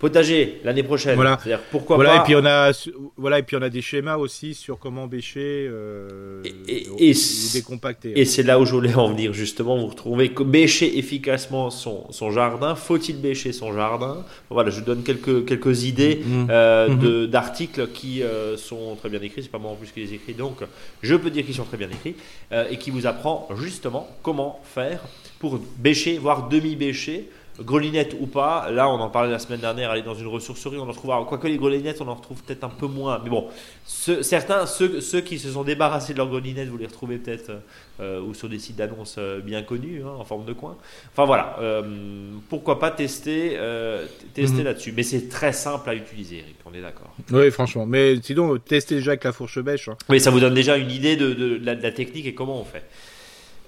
[0.03, 1.15] potager l'année prochaine.
[1.15, 1.38] Voilà.
[1.41, 2.23] C'est-à-dire pourquoi voilà, pas.
[2.23, 2.73] Et puis on a
[3.17, 7.15] voilà et puis on a des schémas aussi sur comment bêcher euh, et, et,
[7.55, 8.19] décompacter.
[8.21, 9.79] Et c'est là où je voulais en venir justement.
[9.79, 12.75] Vous retrouvez bêcher efficacement son, son jardin.
[12.75, 14.25] Faut-il bêcher son jardin?
[14.51, 17.27] Voilà, je donne quelques quelques idées euh, mm-hmm.
[17.29, 19.45] d'articles qui euh, sont très bien écrits.
[19.45, 20.57] C'est pas moi en plus qui les écris, donc
[21.03, 22.17] je peux dire qu'ils sont très bien écrits
[22.71, 25.01] et qui vous apprend justement comment faire
[25.38, 27.29] pour bêcher, voire demi-bêcher
[27.61, 30.83] Grelinette ou pas, là on en parlait la semaine dernière, aller dans une ressourcerie, on
[30.83, 31.23] en retrouvera.
[31.29, 33.21] Quoique les grelinettes, on en retrouve peut-être un peu moins.
[33.23, 33.49] Mais bon,
[33.85, 37.53] certains, ceux, ceux, qui se sont débarrassés de leurs grelinettes, vous les retrouvez peut-être
[38.01, 40.79] euh, ou sur des sites d'annonces euh, bien connus, hein, en forme de coin.
[41.12, 41.83] Enfin voilà, euh,
[42.49, 43.59] pourquoi pas tester,
[44.33, 44.65] tester mhm.
[44.65, 44.93] là-dessus.
[44.97, 47.15] Mais c'est très simple à utiliser, Eric, on est d'accord.
[47.31, 47.85] Oui, franchement.
[47.85, 49.88] Mais sinon, testez déjà avec la fourche bêche.
[49.88, 49.97] Hein.
[50.09, 52.65] Oui, ça vous donne déjà une idée de, la, de la technique et comment on
[52.65, 52.85] fait.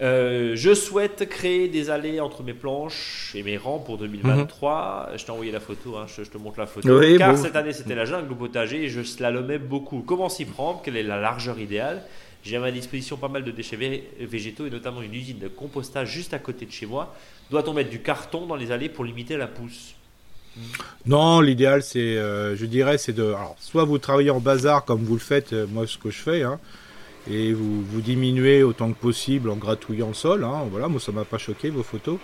[0.00, 5.10] Euh, je souhaite créer des allées entre mes planches et mes rangs pour 2023.
[5.16, 7.00] Je t'ai envoyé la photo, hein, je, te montre la photo.
[7.16, 10.00] Car cette année c'était la jungle au potager et je slalomais beaucoup.
[10.00, 10.82] Comment s'y prendre?
[10.82, 12.02] Quelle est la largeur idéale?
[12.42, 13.78] J'ai à ma disposition pas mal de déchets
[14.20, 17.14] végétaux et notamment une usine de compostage juste à côté de chez moi.
[17.50, 19.94] Doit-on mettre du carton dans les allées pour limiter la pousse?
[21.06, 23.24] Non, l'idéal, c'est, euh, je dirais, c'est de.
[23.24, 26.18] Alors, soit vous travaillez en bazar comme vous le faites, euh, moi, ce que je
[26.18, 26.60] fais, hein,
[27.30, 30.44] et vous, vous diminuez autant que possible en gratouillant le sol.
[30.44, 32.18] Hein, voilà, moi ça m'a pas choqué vos photos.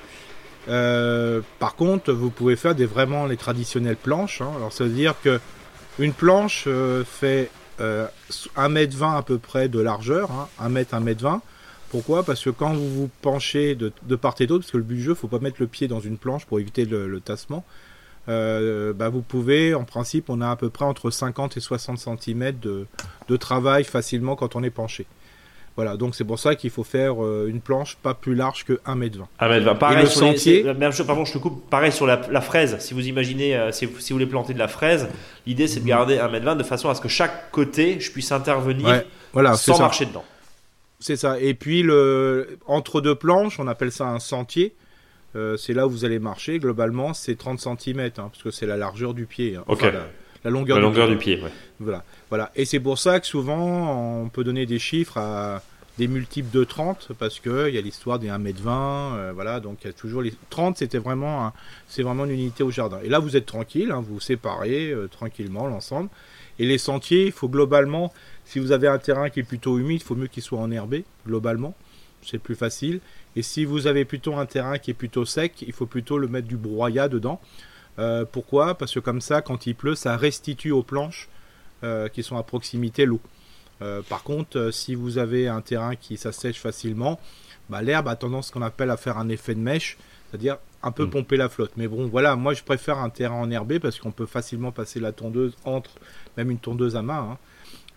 [0.69, 4.41] Euh, par contre, vous pouvez faire vraiment les traditionnelles planches.
[4.41, 4.51] Hein.
[4.57, 5.41] Alors ça veut dire que
[5.99, 8.07] une planche euh, fait euh,
[8.57, 11.41] 1m20 à peu près de largeur, hein, 1m, 1m20.
[11.91, 12.23] Pourquoi?
[12.23, 15.03] Parce que quand vous vous penchez de, part et d'autre, parce que le but du
[15.03, 17.65] jeu, faut pas mettre le pied dans une planche pour éviter le, tassement.
[18.31, 21.99] Euh, bah vous pouvez, en principe, on a à peu près entre 50 et 60
[21.99, 22.87] cm de,
[23.29, 25.07] de travail facilement quand on est penché.
[25.77, 28.75] Voilà, donc c'est pour ça qu'il faut faire euh, une planche pas plus large que
[28.87, 29.25] 1m20.
[29.41, 29.79] 1m20.
[29.79, 30.63] Pareil, sur sentier...
[30.63, 31.69] même chose, pardon, je te coupe.
[31.71, 32.77] Pareil sur la, fraise.
[32.81, 35.09] Si vous imaginez, euh, si, vous, voulez planter de la fraise,
[35.47, 39.05] l'idée c'est de garder 1m20 de façon à ce que chaque côté, je puisse intervenir
[39.33, 40.25] voilà, sans marcher dedans.
[40.99, 41.41] C'est ça.
[41.41, 44.75] Et puis, le, entre deux planches, on appelle ça un sentier.
[45.37, 46.59] Euh, c'est là où vous allez marcher.
[46.59, 49.57] Globalement, c'est 30 cm, hein, parce que c'est la largeur du pied.
[49.57, 49.65] Hein.
[50.45, 51.41] la, longueur, la longueur du pied.
[51.79, 52.05] Voilà.
[52.29, 52.51] voilà.
[52.57, 55.63] Et c'est pour ça que souvent, on peut donner des chiffres à
[56.01, 58.69] des multiples de 30, parce qu'il y a l'histoire des 1m20.
[58.69, 61.53] Euh, voilà, donc il y a toujours les 30, c'était vraiment,
[61.89, 63.01] c'est vraiment une unité au jardin.
[63.05, 66.09] Et là, vous êtes tranquille, hein, vous vous séparez euh, tranquillement l'ensemble.
[66.59, 68.13] Et les sentiers, il faut globalement,
[68.47, 71.05] si vous avez un terrain qui est plutôt humide, il faut mieux qu'il soit enherbé,
[71.27, 71.75] globalement.
[72.23, 73.01] C'est plus facile.
[73.37, 76.29] Et si vous avez plutôt un terrain qui est plutôt sec, il faut plutôt le
[76.29, 77.41] mettre du broyat dedans.
[77.99, 78.75] Euh, pourquoi?
[78.77, 81.29] Parce que comme ça, quand il pleut, ça restitue aux planches
[81.85, 83.21] euh, qui sont à proximité l'eau.
[83.83, 87.21] Euh, par contre, si vous avez un terrain qui s'assèche facilement,
[87.69, 89.97] bah, l'herbe a tendance qu'on appelle à faire un effet de mèche,
[90.29, 91.11] c'est-à-dire un peu mm.
[91.11, 91.73] pomper la flotte.
[91.77, 95.13] Mais bon, voilà, moi je préfère un terrain enherbé parce qu'on peut facilement passer la
[95.13, 95.93] tondeuse entre,
[96.37, 97.39] même une tondeuse à main,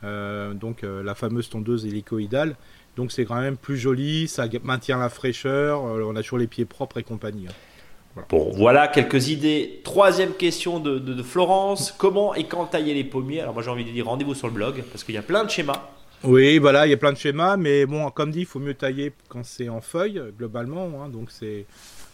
[0.03, 0.53] hein.
[0.53, 2.55] donc la fameuse tondeuse hélicoïdale,
[2.95, 6.47] donc c'est quand même plus joli, ça maintient la fraîcheur, euh, on a toujours les
[6.47, 7.47] pieds propres et compagnie.
[7.47, 8.21] Hein.
[8.29, 9.81] Bon, voilà quelques idées.
[9.83, 11.91] Troisième question de, Florence.
[11.97, 13.41] Comment et quand tailler les pommiers?
[13.41, 15.43] Alors moi j'ai envie de dire rendez-vous sur le blog parce qu'il y a plein
[15.43, 15.89] de schémas.
[16.23, 18.75] Oui, voilà, il y a plein de schémas, mais bon, comme dit, il faut mieux
[18.75, 21.03] tailler quand c'est en feuille, globalement.
[21.03, 21.09] Hein.
[21.09, 21.65] donc c'est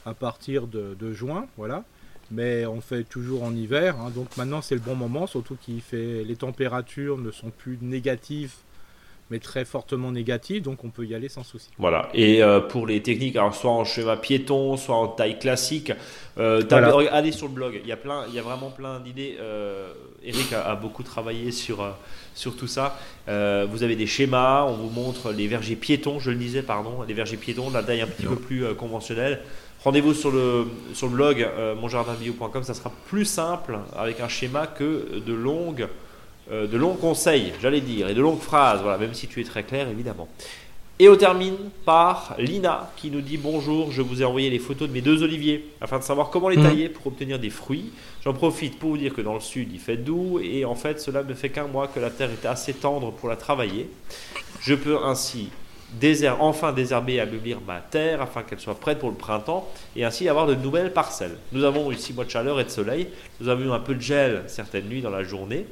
[0.06, 1.84] à partir de, juin, voilà.
[2.32, 4.12] Mais on fait toujours en hiver, hein.
[4.14, 8.54] donc maintenant c'est le bon moment, surtout qu'il fait les températures ne sont plus négatives
[9.30, 11.70] mais très fortement négatif, donc on peut y aller sans souci.
[11.78, 15.92] Voilà, et euh, pour les techniques, alors soit en chemin piéton, soit en taille classique,
[16.40, 16.64] euh,
[17.12, 19.38] allez sur le blog, il y a, plein, il y a vraiment plein d'idées.
[19.40, 19.92] Euh,
[20.24, 21.86] Eric a, beaucoup travaillé sur,
[22.34, 22.98] sur tout ça.
[23.28, 27.14] vous avez des schémas, on vous montre les vergers piétons, je le disais, pardon, les
[27.14, 29.42] vergers piétons, la taille un petit peu plus conventionnelle.
[29.82, 31.48] Rendez-vous sur le, sur le blog
[31.80, 35.88] monjardinbio.com, ça sera plus simple avec un schéma que de longues
[36.52, 39.44] euh, de longs conseils, j'allais dire, et de longues phrases, voilà, même si tu es
[39.44, 40.28] très clair, évidemment.
[41.02, 44.90] Et on termine par Lina qui nous dit bonjour, je vous ai envoyé les photos
[44.90, 46.64] de mes deux oliviers afin de savoir comment les mmh.
[46.64, 47.94] tailler pour obtenir des fruits.
[48.26, 51.00] J'en profite pour vous dire que dans le sud il fait doux et en fait
[51.00, 53.90] cela ne fait qu'un mois que la terre est assez tendre pour la travailler.
[54.60, 55.48] Je peux ainsi
[56.40, 60.28] enfin désherber et ameublir ma terre afin qu'elle soit prête pour le printemps et ainsi
[60.28, 61.38] avoir de nouvelles parcelles.
[61.54, 63.08] Nous avons eu six mois de chaleur et de soleil.
[63.40, 65.66] Nous avons eu un peu de gel certaines nuits dans la journée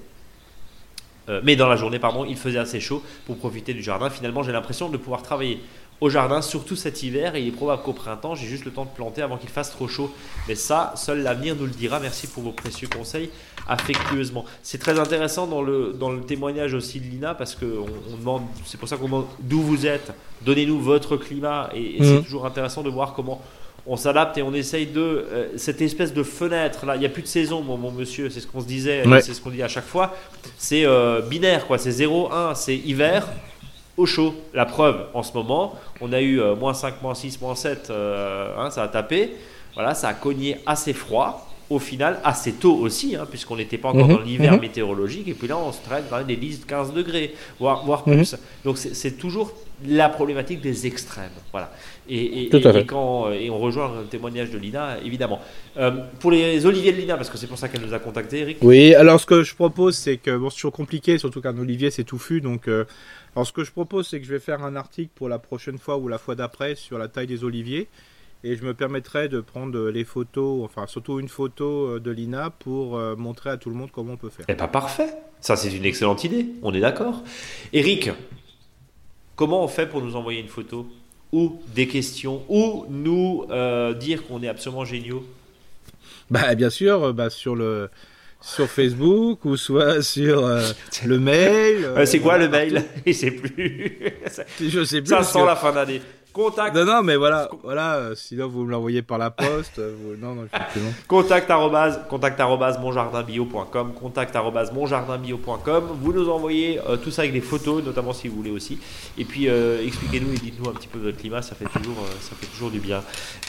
[1.30, 4.10] euh, mais dans la journée, pardon, il faisait assez chaud pour profiter du jardin.
[4.10, 5.60] Finalement, j'ai l'impression de pouvoir travailler
[6.00, 8.86] au jardin, surtout cet hiver, et il est probable qu'au printemps, j'ai juste le temps
[8.86, 10.14] de planter avant qu'il fasse trop chaud.
[10.48, 12.00] Mais ça, seul l'avenir nous le dira.
[12.00, 13.32] Merci pour vos précieux conseils,
[13.68, 14.46] affectueusement.
[14.62, 18.44] C'est très intéressant dans le, dans le témoignage aussi de Lina, parce qu'on on demande,
[18.66, 22.24] c'est pour ça qu'on demande d'où vous êtes, donnez-nous votre climat, et, c'est mmh.
[22.24, 23.42] toujours intéressant de voir comment
[23.88, 26.96] on s'adapte et on essaye de euh, cette espèce de fenêtre là.
[26.96, 28.30] Il n'y a plus de saison, mon, mon monsieur.
[28.30, 30.14] C'est ce qu'on se disait, c'est ce qu'on dit à chaque fois.
[30.58, 31.78] C'est euh, binaire quoi.
[31.78, 33.28] C'est 0, 1, c'est hiver
[33.96, 34.36] au chaud.
[34.54, 37.92] La preuve en ce moment, on a eu euh, moins 5, moins 6, moins 7.
[37.92, 39.32] Hein, ça a tapé.
[39.74, 41.44] Voilà, ça a cogné assez froid.
[41.70, 44.16] Au final, assez tôt aussi, hein, puisqu'on n'était pas encore mhm.
[44.16, 44.62] dans l'hiver mhm.
[44.62, 45.28] météorologique.
[45.28, 48.16] Et puis là, on se traîne dans des 10, 15 degrés, voire, voire mhm.
[48.16, 48.36] plus.
[48.64, 49.52] Donc c'est toujours
[49.86, 51.30] la problématique des extrêmes.
[51.52, 51.70] Voilà.
[52.10, 52.50] Et,
[52.88, 55.42] quand, et on rejoint le témoignage de Lina, évidemment.
[55.76, 58.40] Euh, pour les oliviers de Lina, parce que c'est pour ça qu'elle nous a contacté,
[58.40, 58.58] Eric.
[58.62, 61.92] Oui, alors ce que je propose, c'est que bon, c'est toujours compliqué, surtout qu'un olivier
[61.92, 62.42] c'est touffu.
[62.42, 62.86] Donc, euh,
[63.36, 65.78] alors ce que je propose, c'est que je vais faire un article pour la prochaine
[65.78, 67.88] fois ou la fois d'après sur la taille des oliviers.
[68.44, 72.52] Et je me permettrai de prendre les photos, enfin surtout une photo euh, de Lina
[72.52, 74.46] pour montrer à tout le monde comment on peut faire.
[74.48, 75.10] Eh pas parfait.
[75.42, 76.48] Ça, c'est une excellente idée.
[76.64, 77.24] On est d'accord.
[77.74, 78.12] Eric,
[79.36, 80.88] comment on fait pour nous envoyer une photo?
[81.32, 85.26] Ou des questions ou nous euh, dire qu'on est absolument géniaux
[86.30, 87.90] Bah bien sûr, bah, sur le
[88.40, 90.62] sur Facebook ou soit sur euh,
[91.06, 91.90] le mail.
[92.06, 92.84] c'est quoi le mail?
[93.06, 93.98] Je sais plus.
[94.62, 95.10] Je sais plus.
[95.10, 96.02] Ça sent la fin d'année.
[96.38, 96.76] Contact.
[96.76, 97.96] Non, non, mais voilà, voilà.
[97.96, 99.80] Euh, sinon, vous me l'envoyez par la poste.
[99.80, 100.92] Euh, non, non, effectivement.
[101.08, 105.84] Contact arrobase, contact arrobase monjardinbio.com, contact arrobase monjardinbio.com.
[106.00, 108.78] Vous nous envoyez euh, tout ça avec des photos, notamment si vous voulez aussi.
[109.18, 111.42] Et puis, expliquez-nous et dites-nous un petit peu votre climat.
[111.42, 113.02] Ça fait toujours, ça fait toujours du bien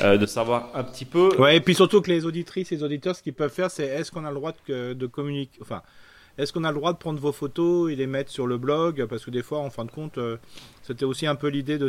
[0.03, 1.29] de savoir un petit peu.
[1.38, 3.85] Ouais, et puis surtout que les auditrices et les auditeurs, ce qu'ils peuvent faire, c'est
[3.85, 5.83] est-ce qu'on a le droit de, de communiquer, enfin,
[6.38, 9.05] est-ce qu'on a le droit de prendre vos photos et les mettre sur le blog?
[9.07, 10.37] Parce que des fois, en fin de compte, euh,
[10.83, 11.88] c'était aussi un peu l'idée de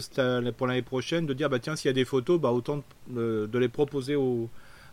[0.52, 3.48] pour l'année prochaine de dire bah tiens, s'il y a des photos, bah autant de,
[3.54, 4.18] les proposer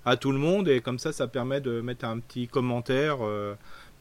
[0.04, 3.18] à tout le monde et comme ça, ça permet de mettre un petit commentaire.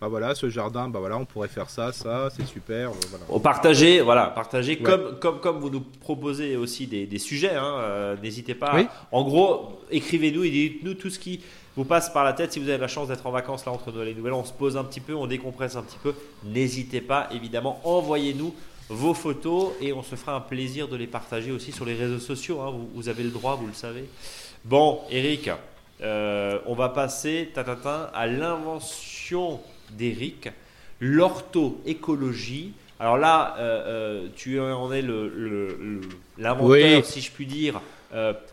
[0.01, 2.89] Euh, bah voilà, ce jardin, bah voilà, on pourrait faire ça, ça, c'est super.
[2.89, 3.41] Euh, voilà.
[3.41, 8.75] Partager, voilà, partager comme, comme, comme vous nous proposez aussi des, sujets, hein, n'hésitez pas.
[9.12, 11.41] En gros, écrivez-nous et dites-nous tout ce qui
[11.75, 13.91] vous passe par la tête si vous avez la chance d'être en vacances là entre
[13.91, 14.34] Noël et Noël.
[14.34, 16.13] On se pose un petit peu, on décompresse un petit peu.
[16.43, 18.53] N'hésitez pas, évidemment, envoyez-nous
[18.89, 22.19] vos photos et on se fera un plaisir de les partager aussi sur les réseaux
[22.19, 22.62] sociaux.
[22.62, 22.73] Hein.
[22.93, 24.05] Vous, avez le droit, vous le savez.
[24.63, 25.49] Bon, Eric,
[26.01, 27.51] euh, on va passer
[28.13, 29.60] à l'invention
[29.91, 30.49] d'Eric,
[30.99, 32.73] l'ortho-écologie.
[32.99, 35.03] Alors là, euh, euh, tu en es
[36.37, 37.81] l'inventeur, si je puis dire.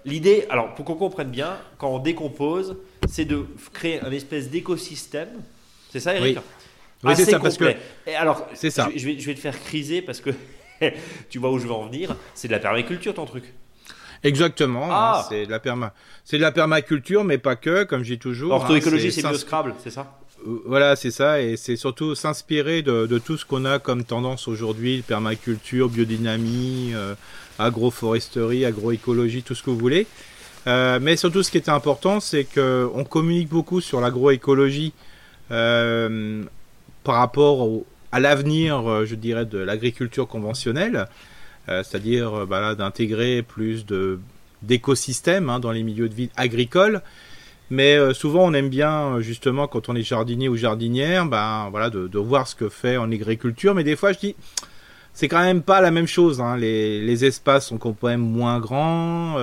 [0.04, 2.76] L'idée, alors pour qu'on comprenne bien, quand on décompose,
[3.08, 5.28] c'est de créer un espèce d'écosystème.
[5.90, 6.38] C'est ça, Eric
[7.04, 7.38] Oui, c'est ça.
[7.38, 7.72] Parce que...
[8.16, 8.88] alors, c'est ça.
[8.94, 10.30] Je, vais, je vais te faire criser parce que
[11.30, 12.16] tu vois où je veux en venir.
[12.34, 13.44] C'est de la permaculture, ton truc.
[14.22, 14.84] Exactement.
[14.86, 15.26] Hein, ah.
[15.28, 15.92] c'est de la perma,
[16.24, 18.52] c'est de la permaculture, mais pas que, comme j'ai toujours.
[18.52, 20.18] Orthoécologie, hein, c'est mieux Scrabble, c'est ça?
[20.44, 25.02] Voilà, c'est ça, et c'est surtout s'inspirer de, tout ce qu'on a comme tendance aujourd'hui,
[25.02, 27.14] permaculture, biodynamie, euh,
[27.60, 30.06] agroforesterie, agroécologie, tout ce que vous voulez,
[30.66, 34.92] euh, mais surtout, ce qui était important, c'est qu'on communique beaucoup sur l'agroécologie
[35.52, 36.42] euh,
[37.04, 37.68] par rapport
[38.10, 41.06] à l'avenir, je dirais, de l'agriculture conventionnelle,
[41.66, 43.86] c'est-à-dire d'intégrer plus
[44.62, 47.00] d'écosystèmes hein, dans les milieux de vie agricoles.
[47.72, 52.18] Mais souvent, on aime bien, justement, quand on est jardinier ou jardinière, ben, voilà, de,
[52.18, 53.74] voir ce que fait en agriculture.
[53.74, 54.36] Mais des fois, je dis,
[55.14, 56.40] c'est quand même pas la même chose.
[56.42, 56.58] Hein.
[56.58, 59.36] Les, espaces sont quand même moins grands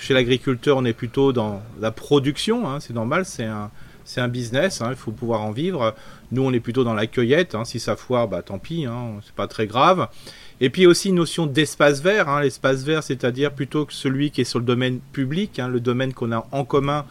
[0.00, 3.70] chez l'agriculteur, on est plutôt dans la production, hein, c'est normal, c'est un,
[4.04, 5.94] c'est un business, hein, il faut pouvoir en vivre.
[6.32, 8.86] Nous, on est plutôt dans la cueillette, si ça foire, bah tant pis,
[9.24, 10.08] c'est pas très grave.
[10.60, 14.44] Et puis aussi une notion d'espace vert, l'espace vert, c'est-à-dire plutôt que celui qui est
[14.44, 17.04] sur le domaine public, le domaine qu'on a en commun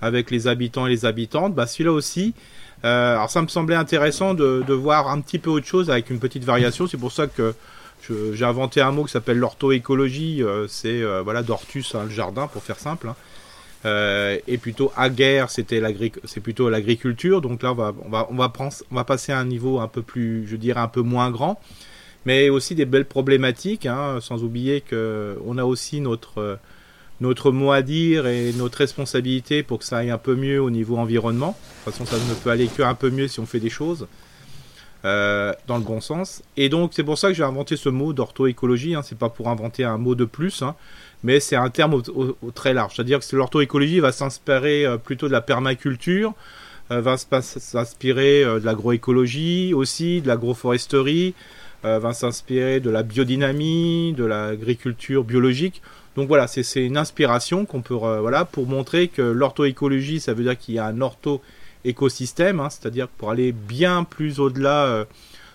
[0.00, 2.34] avec les habitants et les habitantes, bah celui-là aussi.
[2.84, 6.18] Euh, alors ça me semblait intéressant de, voir un petit peu autre chose avec une
[6.18, 6.86] petite variation.
[6.86, 7.54] C'est pour ça que
[8.32, 10.42] j'ai inventé un mot qui s'appelle l'orthoécologie.
[10.42, 13.08] Euh, c'est euh, voilà d'ortus, hein, le jardin, pour faire simple.
[13.08, 13.16] Hein.
[13.84, 15.82] Euh, et plutôt aguerre, c'était
[16.24, 17.40] c'est plutôt l'agriculture.
[17.40, 17.74] Donc là,
[18.30, 21.60] on va passer à un niveau un peu plus, je dirais, un peu moins grand,
[22.24, 23.86] mais aussi des belles problématiques.
[23.86, 26.58] Hein, sans oublier que on a aussi notre
[27.20, 30.70] notre mot à dire et notre responsabilité pour que ça aille un peu mieux au
[30.70, 31.56] niveau environnement.
[31.86, 34.06] De toute façon, ça ne peut aller qu'un peu mieux si on fait des choses.
[35.04, 36.44] Euh, dans le bon sens.
[36.56, 38.94] Et donc c'est pour ça que j'ai inventé ce mot d'orthoécologie.
[38.94, 39.02] Hein.
[39.02, 40.76] C'est pas pour inventer un mot de plus, hein,
[41.24, 42.00] mais c'est un terme
[42.54, 42.94] très large.
[42.94, 46.34] C'est-à-dire que l'orthoécologie va s'inspirer euh, plutôt de la permaculture,
[46.92, 51.34] euh, va s'inspirer de l'agroécologie aussi, de l'agroforesterie,
[51.82, 55.82] va s'inspirer de la biodynamie, de l'agriculture biologique.
[56.16, 60.58] Donc voilà, c'est une inspiration qu'on peut voilà pour montrer que l'orthoécologie, ça veut dire
[60.58, 61.40] qu'il y a un ortho
[61.84, 65.04] écosystème, hein, c'est-à-dire pour aller bien plus au-delà euh,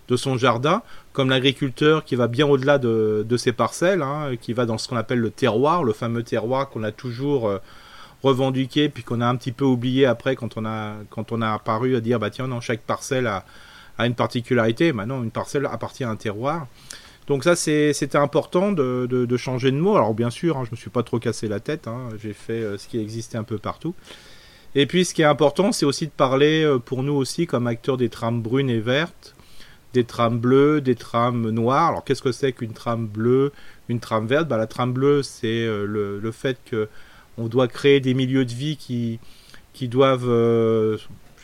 [0.08, 0.82] de son jardin,
[1.14, 4.96] comme l'agriculteur qui va bien au-delà de, ses parcelles, hein, qui va dans ce qu'on
[4.96, 7.60] appelle le terroir, le fameux terroir qu'on a toujours euh,
[8.24, 11.52] revendiqué, puis qu'on a un petit peu oublié après quand on a, quand on a
[11.52, 13.46] apparu à dire, bah tiens, non, chaque parcelle a,
[13.98, 16.68] a une particularité, maintenant une parcelle appartient à un terroir.
[17.28, 19.96] Donc ça, c'était important de, changer de mot.
[19.96, 21.88] Alors bien sûr, hein, je me suis pas trop cassé la tête,
[22.22, 23.94] j'ai fait euh, ce qui existait un peu partout.
[24.76, 27.68] Et puis ce qui est important, c'est aussi de parler euh, pour nous aussi comme
[27.68, 29.36] acteurs des trames brunes et vertes,
[29.94, 31.90] des trames bleues, des trames noires.
[31.90, 33.52] Alors qu'est-ce que c'est qu'une trame bleue,
[33.90, 34.48] une trame verte?
[34.48, 36.88] Bah, La trame bleue, c'est euh, le, fait que
[37.38, 39.20] on doit créer des milieux de vie qui,
[39.74, 40.30] qui doivent,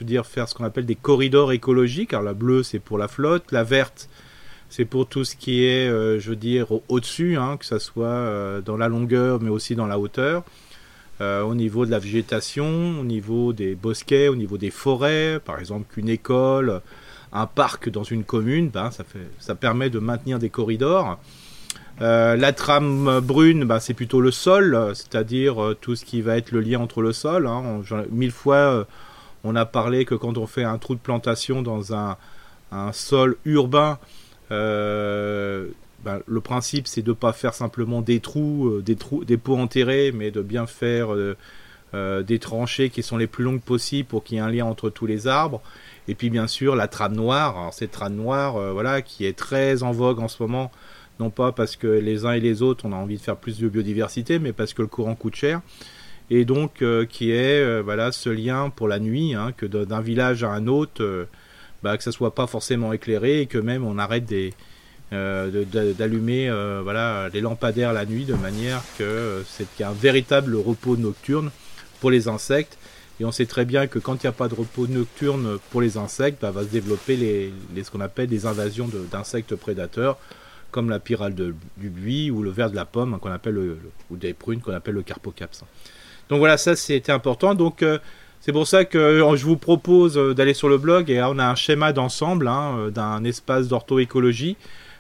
[0.04, 2.13] euh, dire, faire ce qu'on appelle des corridors écologiques.
[2.13, 4.10] Alors la bleue, c'est pour la flotte, la verte,
[4.70, 8.76] c'est pour tout ce qui est, je veux dire, au-dessus, hein, que ce soit dans
[8.76, 10.44] la longueur, mais aussi dans la hauteur.
[11.22, 15.60] Euh, au niveau de la végétation, au niveau des bosquets, au niveau des forêts, par
[15.60, 16.82] exemple qu'une école,
[17.32, 21.20] un parc dans une commune, ben, ça, fait, ça permet de maintenir des corridors.
[22.00, 26.62] la trame brune, bah, c'est plutôt le sol, c'est-à-dire tout ce qui va être le
[26.62, 27.46] lien entre le sol.
[27.48, 27.82] Hein.
[28.12, 28.88] mille fois,
[29.44, 32.18] on a parlé que quand on fait un trou de plantation dans un,
[32.92, 34.00] sol urbain,
[34.52, 35.68] euh,
[36.04, 39.38] ben, le principe c'est de ne pas faire simplement des trous, euh, des trous, des
[39.38, 44.08] pots enterrés, mais de bien faire euh, des tranchées qui sont les plus longues possibles
[44.08, 45.62] pour qu'il y ait un lien entre tous les arbres.
[46.08, 49.92] Et puis bien sûr la trame noire, cette trame noire, voilà, qui est très en
[49.92, 50.72] vogue en ce moment,
[51.20, 53.60] non pas parce que les uns et les autres on a envie de faire plus
[53.60, 55.62] de biodiversité, mais parce que le courant coûte cher
[56.30, 60.02] et donc euh, qui est euh, voilà ce lien pour la nuit, hein, que d'un
[60.02, 61.26] village à un autre, euh,
[61.84, 64.54] bah, que ça soit pas forcément éclairé et que même on arrête des
[65.12, 66.50] d'allumer
[66.82, 71.52] voilà les lampadaires la nuit de manière que c'est un véritable repos nocturne
[72.00, 72.80] pour les insectes
[73.20, 75.82] et on sait très bien que quand il n'y a pas de repos nocturne pour
[75.82, 80.18] les insectes, bah, va se développer les, ce qu'on appelle des invasions d'insectes prédateurs,
[80.72, 83.78] comme la pyrale de, du buis ou le ver de la pomme, qu'on appelle
[84.10, 85.64] ou des prunes qu'on appelle le carpocaps.
[86.30, 87.54] Donc voilà, ça c'était important.
[87.56, 88.00] Donc euh,
[88.42, 91.40] c'est pour ça que euh, je vous propose euh, d'aller sur le blog et on
[91.40, 94.58] a un schéma d'ensemble hein, d'un espace d'orthoécologie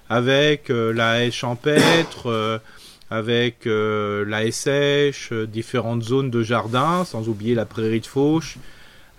[0.09, 2.61] avec la haie champêtre,
[3.09, 8.57] avec la haie sèche, différentes zones de jardin, sans oublier la prairie de fauche,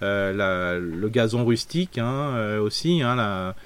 [0.03, 3.57] le gazon rustique hein, aussi, hein, la,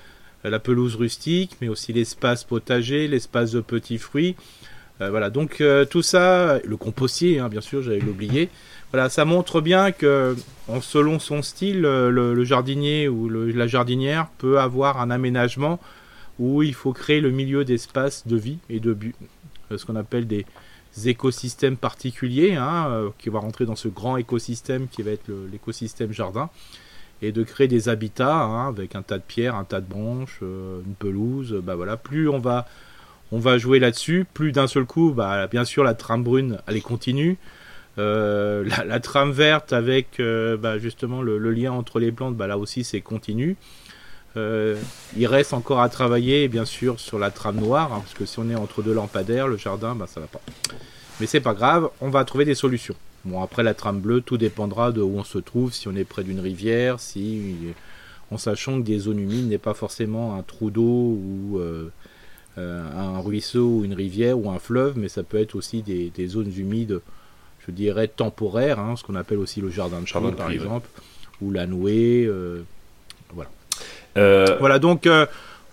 [0.45, 4.37] la, pelouse rustique, mais aussi l'espace potager, l'espace de petits fruits.
[5.01, 8.49] Euh, voilà, donc euh, tout ça, le compostier, hein, bien sûr, j'avais oublié.
[8.93, 10.35] Voilà, ça montre bien que,
[10.81, 15.79] selon son style, le, jardinier ou la jardinière peut avoir un aménagement
[16.39, 19.15] où il faut créer le milieu d'espace de vie et de but,
[19.71, 20.47] euh, ce qu'on appelle des
[21.05, 26.51] écosystèmes particuliers, hein, qui va rentrer dans ce grand écosystème qui va être l'écosystème jardin,
[27.21, 30.41] et de créer des habitats hein, avec un tas de pierres, un tas de branches,
[30.41, 31.61] une pelouse.
[31.63, 32.67] Bah voilà, plus on va
[33.33, 34.27] on va jouer là-dessus.
[34.33, 37.39] Plus d'un seul coup, bah, bien sûr, la trame brune, elle est continue.
[37.99, 42.59] Euh, la, trame verte avec euh, bah, justement le, lien entre les plantes, bah, là
[42.59, 43.57] aussi c'est continu.
[44.37, 44.77] Euh,
[45.17, 48.39] il reste encore à travailler bien sûr sur la trame noire, hein, parce que si
[48.39, 50.41] on est entre deux lampadaires, le jardin, bah, ça va pas.
[51.21, 52.95] Mais c'est pas grave, on va trouver des solutions.
[53.25, 56.05] Bon après la trame bleue, tout dépendra de où on se trouve, si on est
[56.05, 57.57] près d'une rivière, si
[58.31, 61.61] en sachant que des zones humides n'est pas forcément un trou d'eau ou
[62.59, 66.53] un ruisseau ou une rivière ou un fleuve, mais ça peut être aussi des, zones
[66.57, 67.01] humides,
[67.67, 70.89] je dirais temporaires, hein, ce qu'on appelle aussi le jardin de Charlotte par exemple,
[71.41, 72.25] ou la nouée.
[72.27, 72.63] Euh,
[73.33, 73.51] voilà.
[74.17, 75.09] Euh, voilà, donc.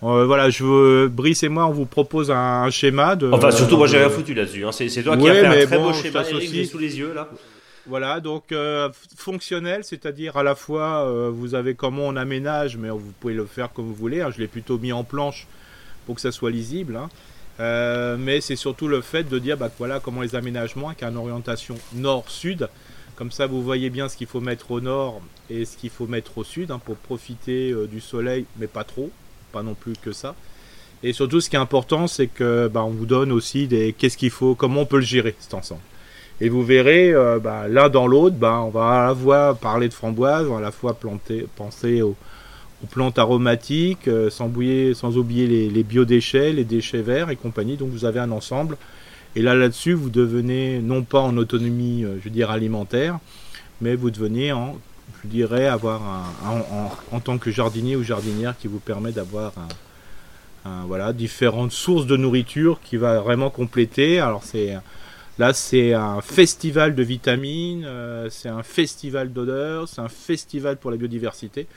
[0.02, 3.32] voilà, je veux, Brice et moi, on vous propose un, schéma de.
[3.32, 4.66] Enfin, surtout, moi, j'ai rien foutu là-dessus.
[4.66, 4.72] Hein.
[4.72, 6.24] C'est toi qui as fait un très beau schéma.
[6.30, 7.30] Eric, sous les yeux là.
[7.88, 8.54] Voilà, donc
[9.16, 13.72] fonctionnel, c'est-à-dire à la fois vous avez comment on aménage, mais vous pouvez le faire
[13.74, 14.22] comme vous voulez.
[14.22, 14.32] Hein.
[14.32, 15.48] je l'ai plutôt mis en planche
[16.06, 16.96] pour que ça soit lisible.
[16.96, 17.10] Hein.
[17.60, 21.18] Euh, mais c'est surtout le fait de dire bah, voilà comment les aménagements ont une
[21.18, 22.68] orientation nord-sud.
[23.16, 26.08] Comme ça, vous voyez bien ce qu'il faut mettre au nord et ce qu'il faut
[26.08, 29.10] mettre au sud hein, pour profiter euh, du soleil, mais pas trop,
[29.54, 30.36] pas non plus que ça.
[31.02, 34.18] Et surtout, ce qui est important, c'est que bah, on vous donne aussi des qu'est-ce
[34.18, 35.82] qu'il faut, comment on peut le gérer cet ensemble.
[36.42, 39.88] Et vous verrez, euh, bah, l'un dans l'autre, bah, on va à la fois parler
[39.88, 42.16] de framboises, on va à la fois planter, penser au,
[42.86, 44.52] plantes aromatiques, euh, sans,
[44.94, 47.78] sans oublier les, biodéchets, les déchets verts et compagnie.
[47.78, 48.78] Donc vous avez un ensemble.
[49.36, 53.20] Et là, là-dessus, vous devenez non pas en autonomie, euh, je veux dire, alimentaire,
[53.82, 54.78] mais vous devenez en,
[55.24, 56.62] je dirais, avoir un,
[57.12, 59.54] en, tant que jardinier ou jardinière qui vous permet d'avoir
[60.88, 64.20] voilà, différentes sources de nourriture qui va vraiment compléter.
[64.20, 64.74] Alors c'est
[65.38, 70.92] Là, c'est un festival de vitamines, euh, c'est un festival d'odeurs, c'est un festival pour
[70.92, 71.68] la biodiversité.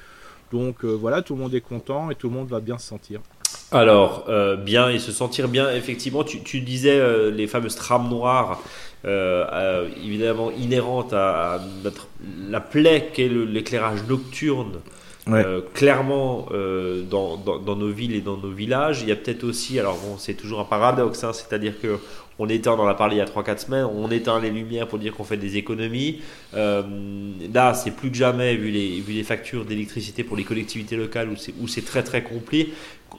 [0.52, 2.86] Donc euh, voilà, tout le monde est content et tout le monde va bien se
[2.86, 3.20] sentir.
[3.70, 8.62] Alors, euh, bien et se sentir bien, effectivement, tu, disais euh, les fameuses trames noires,
[9.04, 12.08] évidemment inhérentes à, notre,
[12.48, 14.80] la plaie qu'est l'éclairage nocturne.
[15.74, 16.48] clairement
[17.10, 19.02] dans, dans, nos villes et dans nos villages.
[19.02, 21.98] Il y a peut-être aussi, alors bon, c'est toujours un paradoxe, hein, c'est-à-dire que
[22.38, 24.86] on éteint, on en a parlé il y a 3-4 semaines, on éteint les lumières
[24.86, 26.20] pour dire qu'on fait des économies.
[26.54, 26.82] Euh,
[27.52, 31.28] là, c'est plus que jamais, vu les, vu les factures d'électricité pour les collectivités locales,
[31.60, 32.72] où c'est très très compliqué,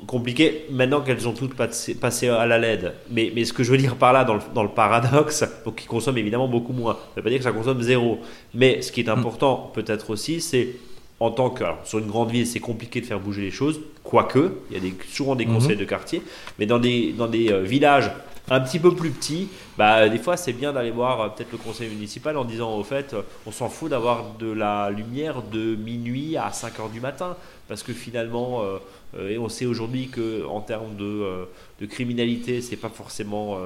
[0.08, 2.94] compliqué maintenant qu'elles ont toutes passé, à la LED.
[3.12, 5.76] Mais, mais, ce que je veux dire par là, dans le, dans le paradoxe, donc
[5.76, 8.20] qui consomme évidemment beaucoup moins, ça ne veut pas dire que ça consomme zéro.
[8.54, 10.76] Mais ce qui est important peut-être aussi, c'est
[11.20, 11.64] en tant que.
[11.84, 14.82] sur une grande ville, c'est compliqué de faire bouger les choses, quoique, il y a
[14.82, 15.54] des, souvent des mhm.
[15.54, 16.22] conseils de quartier,
[16.58, 18.10] mais dans des, dans des euh, villages
[18.50, 21.58] un petit peu plus petit, bah, des fois c'est bien d'aller voir euh, peut-être le
[21.58, 25.76] conseil municipal en disant au fait euh, on s'en fout d'avoir de la lumière de
[25.76, 27.36] minuit à 5 heures du matin.
[27.68, 31.46] Parce que finalement euh, et on sait aujourd'hui que en termes de,
[31.80, 33.60] de criminalité c'est pas forcément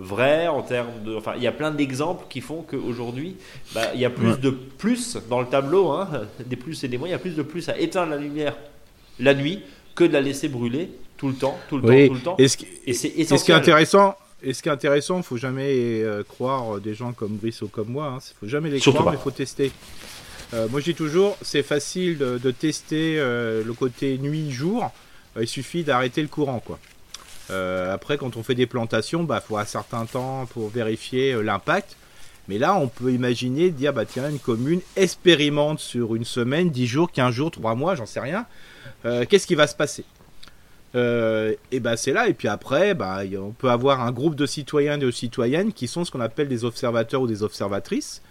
[0.00, 0.48] vrai.
[0.48, 3.36] En termes de enfin il y a plein d'exemples qui font qu'aujourd'hui
[3.74, 6.08] bah, il y a plus de plus dans le tableau hein,
[6.46, 8.56] des plus et des moins il y a plus de plus à éteindre la lumière
[9.20, 9.62] la nuit
[9.94, 12.36] que de la laisser brûler tout le temps, tout le temps, tout le temps.
[12.38, 12.56] Et, ce,
[12.86, 13.18] c'est essentiel.
[13.18, 16.94] Et ce qui est intéressant, et ce qui est intéressant, faut jamais euh, croire des
[16.94, 18.14] gens comme Brice ou comme moi.
[18.16, 18.18] Hein.
[18.40, 19.72] Faut jamais les croire, mais il faut tester.
[20.54, 24.90] Euh, moi, je dis toujours, c'est facile de, tester euh, le côté nuit-jour.
[25.38, 26.78] il suffit d'arrêter le courant, quoi.
[27.92, 31.96] après, quand on fait des plantations, bah, faut un certain temps pour vérifier l'impact.
[32.46, 36.86] Mais là, on peut imaginer dire, bah tiens, une commune expérimente sur une semaine, 10
[36.86, 38.46] jours, 15 jours, 3 mois, j'en sais rien.
[39.02, 40.04] Qu'est-ce qui va se passer?
[40.94, 42.28] Euh, et ben c'est là.
[42.28, 45.88] Et puis après, bah, on peut avoir un groupe de citoyens et de citoyennes qui
[45.88, 48.22] sont ce qu'on appelle des observateurs ou des observatrices,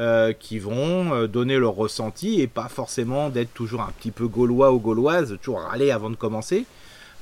[0.00, 4.26] euh, qui vont euh, donner leur ressenti et pas forcément d'être toujours un petit peu
[4.26, 6.66] gaulois ou gauloise, toujours râler avant de commencer.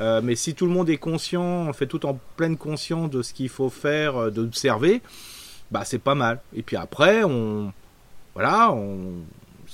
[0.00, 3.32] mais si tout le monde est conscient, on fait tout en pleine conscience de ce
[3.34, 5.02] qu'il faut faire, d'observer,
[5.72, 6.40] bah c'est pas mal.
[6.54, 7.72] Et puis après, on,
[8.34, 9.24] voilà, on,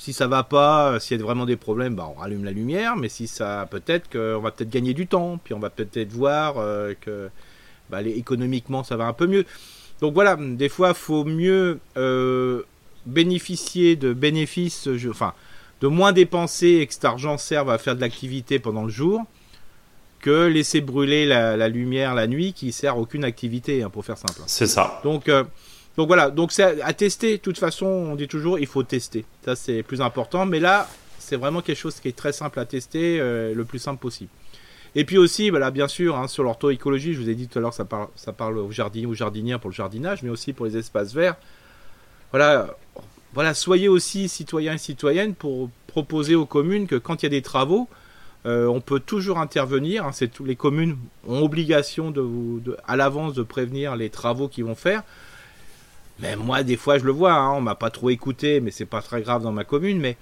[0.05, 2.95] si ça va pas, s'il y a vraiment des problèmes, bah, on rallume la lumière.
[2.95, 5.39] Mais si ça, peut-être qu'on va peut-être gagner du temps.
[5.43, 7.31] Puis on va peut-être voir euh, que
[7.89, 9.47] bah, économiquement, ça va un peu mieux.
[10.03, 12.61] Donc voilà, des fois, faut mieux euh,
[13.07, 15.33] bénéficier de bénéfices, enfin,
[15.81, 19.23] de moins dépenser et que cet argent serve à faire de l'activité pendant le jour
[20.21, 24.19] que laisser brûler la, lumière la nuit qui sert à aucune activité, hein, pour faire
[24.19, 24.41] simple.
[24.47, 25.01] C'est ça.
[25.03, 25.45] Donc, euh,
[25.97, 27.37] donc voilà, donc c'est à tester.
[27.37, 29.25] De toute façon, on dit toujours, il faut tester.
[29.45, 30.45] Ça, c'est plus important.
[30.45, 30.89] Mais là,
[31.19, 34.31] c'est vraiment quelque chose qui est très simple à tester, euh, le plus simple possible.
[34.97, 37.63] Et puis aussi, voilà, bien sûr, hein, sur l'ortho-écologie, je vous ai dit tout à
[37.63, 40.67] l'heure, ça parle, ça parle aux jardiniers, aux jardinières pour le jardinage, mais aussi pour
[40.67, 41.37] les espaces verts.
[42.31, 42.77] Voilà,
[43.33, 47.31] voilà, soyez aussi citoyens et citoyennes pour proposer aux communes que quand il y a
[47.31, 47.89] des travaux,
[48.47, 50.05] euh, on peut toujours intervenir.
[50.05, 52.13] Hein, c'est les communes ont obligation
[52.87, 55.03] à l'avance de prévenir les travaux qu'ils vont faire.
[56.21, 58.87] Mais moi, des fois, je le vois, hein, on m'a pas trop écouté, mais c'est
[58.87, 59.99] pas très grave dans ma commune.
[59.99, 60.17] Mais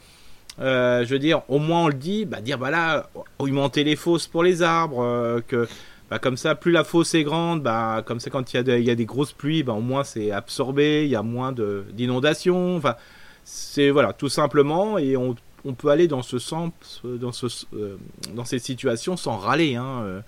[0.61, 4.26] euh, je veux dire, au moins on le dit, bah dire, bah augmenter les fosses
[4.26, 5.68] pour les arbres, euh, que
[6.11, 8.95] bah, comme ça, plus la fosse est grande, bah comme ça, quand il y, a
[8.95, 12.76] des grosses pluies, bah, au moins c'est absorbé, il y a moins d'inondations.
[12.76, 12.97] Enfin,
[13.45, 15.34] c'est voilà, tout simplement, et on,
[15.64, 16.72] on, peut aller dans ce sens,
[17.05, 17.97] dans, ce, euh,
[18.34, 19.76] dans cette situation sans râler.
[19.76, 20.22] Hein,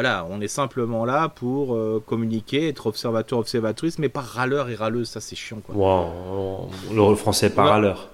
[0.00, 4.74] voilà, on est simplement là pour euh, communiquer, être observateur, observatrice, mais pas râleur et
[4.74, 5.74] râleuse, ça c'est chiant quoi.
[5.74, 8.08] Wow, le français pas râleur.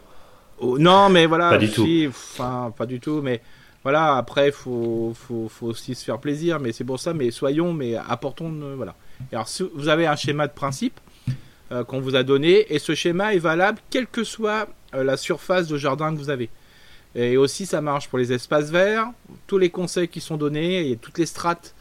[0.58, 1.50] Oh, non, mais voilà.
[1.50, 1.86] Pas du tout.
[2.08, 3.40] Enfin, pas du tout, mais
[3.84, 7.72] voilà, après, faut, faut, faut aussi se faire plaisir, mais c'est pour ça, mais soyons,
[7.72, 8.96] mais apportons, euh, voilà.
[9.30, 10.98] alors, si vous avez un schéma de principe
[11.70, 15.68] euh, qu'on vous a donné, et ce schéma est valable quelle que soit la surface
[15.68, 16.50] de jardin que vous avez.
[17.14, 19.06] Et aussi, ça marche pour les espaces verts,
[19.46, 21.75] tous les conseils qui sont donnés, et toutes les strates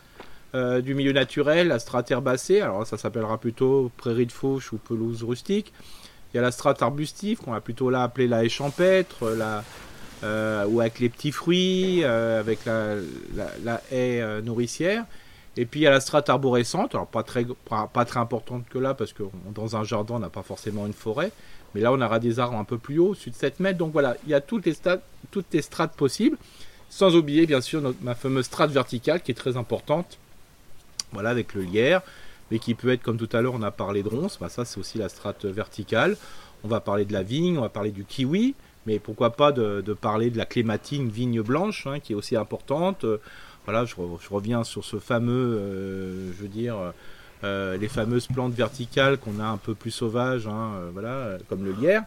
[0.54, 4.78] euh, du milieu naturel, la strate herbacée, alors ça s'appellera plutôt prairie de fauche ou
[4.78, 5.74] pelouse rustique.
[6.34, 9.64] Il y a la strate arbustive, qu'on va plutôt là appeler la haie champêtre, la,
[10.24, 15.06] euh, ou avec les petits fruits, euh, avec la, haie nourricière.
[15.58, 18.78] Et puis il y a la strate arborescente, alors pas très, pas, très importante que
[18.78, 19.24] là, parce que
[19.54, 21.32] dans un jardin, on n'a pas forcément une forêt.
[21.74, 23.78] Mais là, on aura des arbres un peu plus hauts, au-dessus de 7 mètres.
[23.78, 26.38] Donc voilà, il y a toutes les, strates, toutes les strates possibles.
[26.90, 30.18] Sans oublier, bien sûr, ma fameuse strate verticale qui est très importante.
[31.12, 32.02] Voilà, avec le lierre.
[32.52, 34.38] Mais qui peut être, comme tout à l'heure, on a parlé de ronces.
[34.40, 36.16] Bah, ça, c'est aussi la strate verticale.
[36.64, 38.56] On va parler de la vigne, on va parler du kiwi.
[38.86, 43.04] Mais pourquoi pas de, parler de la clématine vigne blanche, hein, qui est aussi importante.
[43.04, 43.18] Euh,
[43.66, 43.96] voilà, je,
[44.30, 46.94] reviens sur ce fameux, euh, je veux dire,
[47.44, 51.72] euh, les fameuses plantes verticales qu'on a un peu plus sauvages, hein, voilà, comme le
[51.72, 52.04] lierre.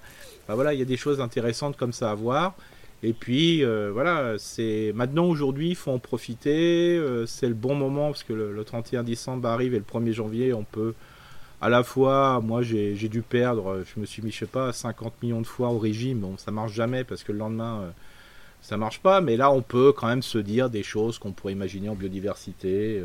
[0.46, 2.54] Bah, voilà, il y a des choses intéressantes comme ça à voir.
[3.02, 7.00] Et puis voilà, c'est maintenant aujourd'hui, il faut en profiter.
[7.26, 10.64] c'est le bon moment parce que le, 31 décembre arrive et le 1er janvier, on
[10.64, 10.94] peut
[11.60, 15.22] à la fois, moi j'ai dû perdre, je me suis mis, je sais pas, 50
[15.22, 16.20] millions de fois au régime.
[16.20, 17.92] Bon, ça marche jamais parce que le lendemain,
[18.62, 19.20] ça marche pas.
[19.20, 23.02] Mais là, on peut quand même se dire des choses qu'on pourrait imaginer en biodiversité.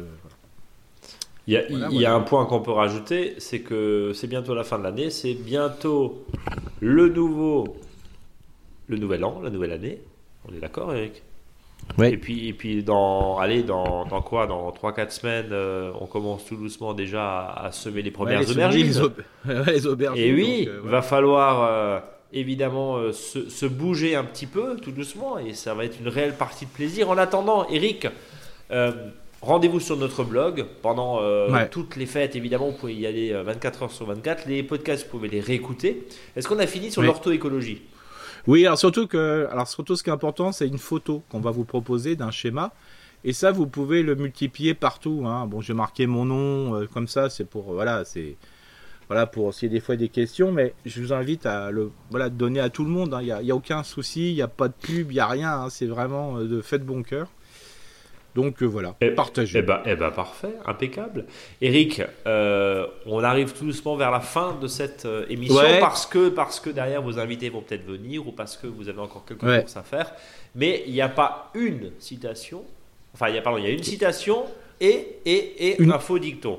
[1.46, 4.84] Il y a, un point qu'on peut rajouter, c'est que c'est bientôt la fin de
[4.84, 6.24] l'année, c'est bientôt
[6.80, 7.76] le nouveau,
[8.88, 10.02] le nouvel an, la nouvelle année.
[10.48, 11.24] On est d'accord, Eric?
[11.98, 12.08] Oui.
[12.08, 14.48] Et puis, et puis dans, allez, dans, dans quoi?
[14.48, 18.86] Dans 3-4 semaines, euh, on commence tout doucement déjà à, semer les premières aubergines.
[19.68, 20.24] Les, aubergines.
[20.24, 22.00] Et oui, il euh, va falloir euh,
[22.32, 26.36] évidemment se, se, bouger un petit peu, tout doucement, et ça va être une réelle
[26.36, 27.10] partie de plaisir.
[27.10, 28.08] En attendant, Eric,
[29.44, 31.68] Rendez-vous sur notre blog pendant euh, Ouais.
[31.68, 34.48] toutes les fêtes, évidemment, vous pouvez y aller euh, 24 heures sur 24.
[34.48, 36.08] Les podcasts, vous pouvez les réécouter.
[36.38, 37.08] Est-ce qu'on a fini sur Oui.
[37.08, 37.82] l'orthoécologie?
[38.48, 41.52] Oui, alors surtout que, alors surtout ce qui est important, c'est une photo qu'on va
[41.52, 42.74] vous proposer d'un schéma.
[43.24, 45.24] Et ça, vous pouvez le multiplier partout.
[45.26, 45.46] Hein.
[45.48, 48.36] Bon, j'ai marqué mon nom euh, comme ça, c'est pour voilà, c'est
[49.08, 51.92] voilà pour s'il y a des fois des questions, mais je vous invite à le
[52.10, 53.14] voilà donner à tout le monde.
[53.14, 53.22] hein.
[53.22, 55.52] Il n'y a, aucun souci, il n'y a pas de pub, il n'y a rien.
[55.54, 55.70] hein.
[55.70, 57.30] C'est vraiment euh, de fait bon cœur.
[58.36, 59.60] Donc euh, voilà, Eh- partagez.
[59.60, 61.26] Eh ben, eh ben, parfait, impeccable.
[61.62, 65.80] Eric, euh, on arrive tout doucement vers la fin de cette euh, émission Ouais.
[65.80, 69.00] parce que parce que derrière vos invités vont peut-être venir ou parce que vous avez
[69.00, 69.60] encore quelques Ouais.
[69.62, 70.12] courses à faire.
[70.56, 72.64] Mais il n'y a pas une citation.
[73.14, 74.46] Enfin, il y a pardon, il y a une citation
[74.82, 76.58] et et, et Une- un faux dicton.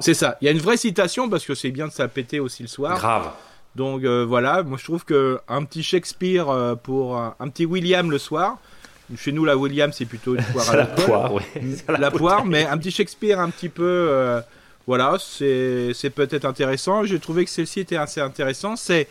[0.00, 0.36] C'est ça.
[0.40, 2.98] Il y a une vraie citation parce que c'est bien de s'appéter aussi le soir.
[2.98, 3.30] grave.
[3.76, 8.10] Donc euh, voilà, moi je trouve que un petit Shakespeare pour un, un petit William
[8.10, 8.58] le soir.
[9.16, 11.42] Chez nous, la William, c'est plutôt une poire à la poire, ouais.
[11.54, 13.82] C'est La poire, mais un petit Shakespeare un petit peu.
[13.84, 14.40] euh,
[14.86, 17.04] voilà, c'est peut-être intéressant.
[17.04, 18.76] J'ai trouvé que celle-ci était assez intéressant.
[18.76, 19.06] C'est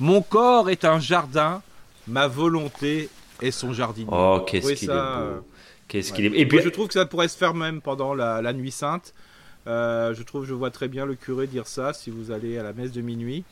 [0.00, 1.60] Mon corps est un jardin,
[2.06, 3.08] ma volonté
[3.42, 4.08] est son jardinier.
[4.12, 5.44] Oh, qu'est-ce qu'il est beau.
[5.88, 6.16] Qu'est-ce Ouais.
[6.16, 6.38] qu'il est.
[6.40, 9.14] Et puis je trouve que ça pourrait se faire même pendant la, la nuit sainte.
[9.66, 12.62] Euh, je trouve, je vois très bien le curé dire ça si vous allez à
[12.62, 13.44] la messe de minuit.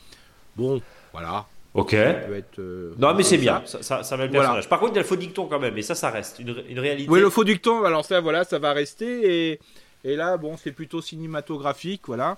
[0.55, 0.81] Bon,
[1.13, 1.45] voilà,
[1.77, 1.91] ok.
[1.91, 2.59] ça peut être.
[2.59, 3.61] euh, Non, mais c'est bien.
[3.65, 3.81] ça.
[3.81, 4.43] Ça, ça, ça met le Voilà.
[4.43, 4.69] personnage.
[4.69, 5.77] Par contre, il y a le faux dicton quand même.
[5.77, 7.09] Et ça, ça reste une, une réalité.
[7.09, 9.51] Oui, le faux dicton, alors ça, voilà, ça va rester.
[9.53, 9.59] Et,
[10.03, 12.37] et là, bon, c'est plutôt cinématographique, voilà.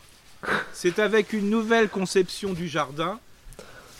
[0.73, 3.19] C'est avec une nouvelle conception du jardin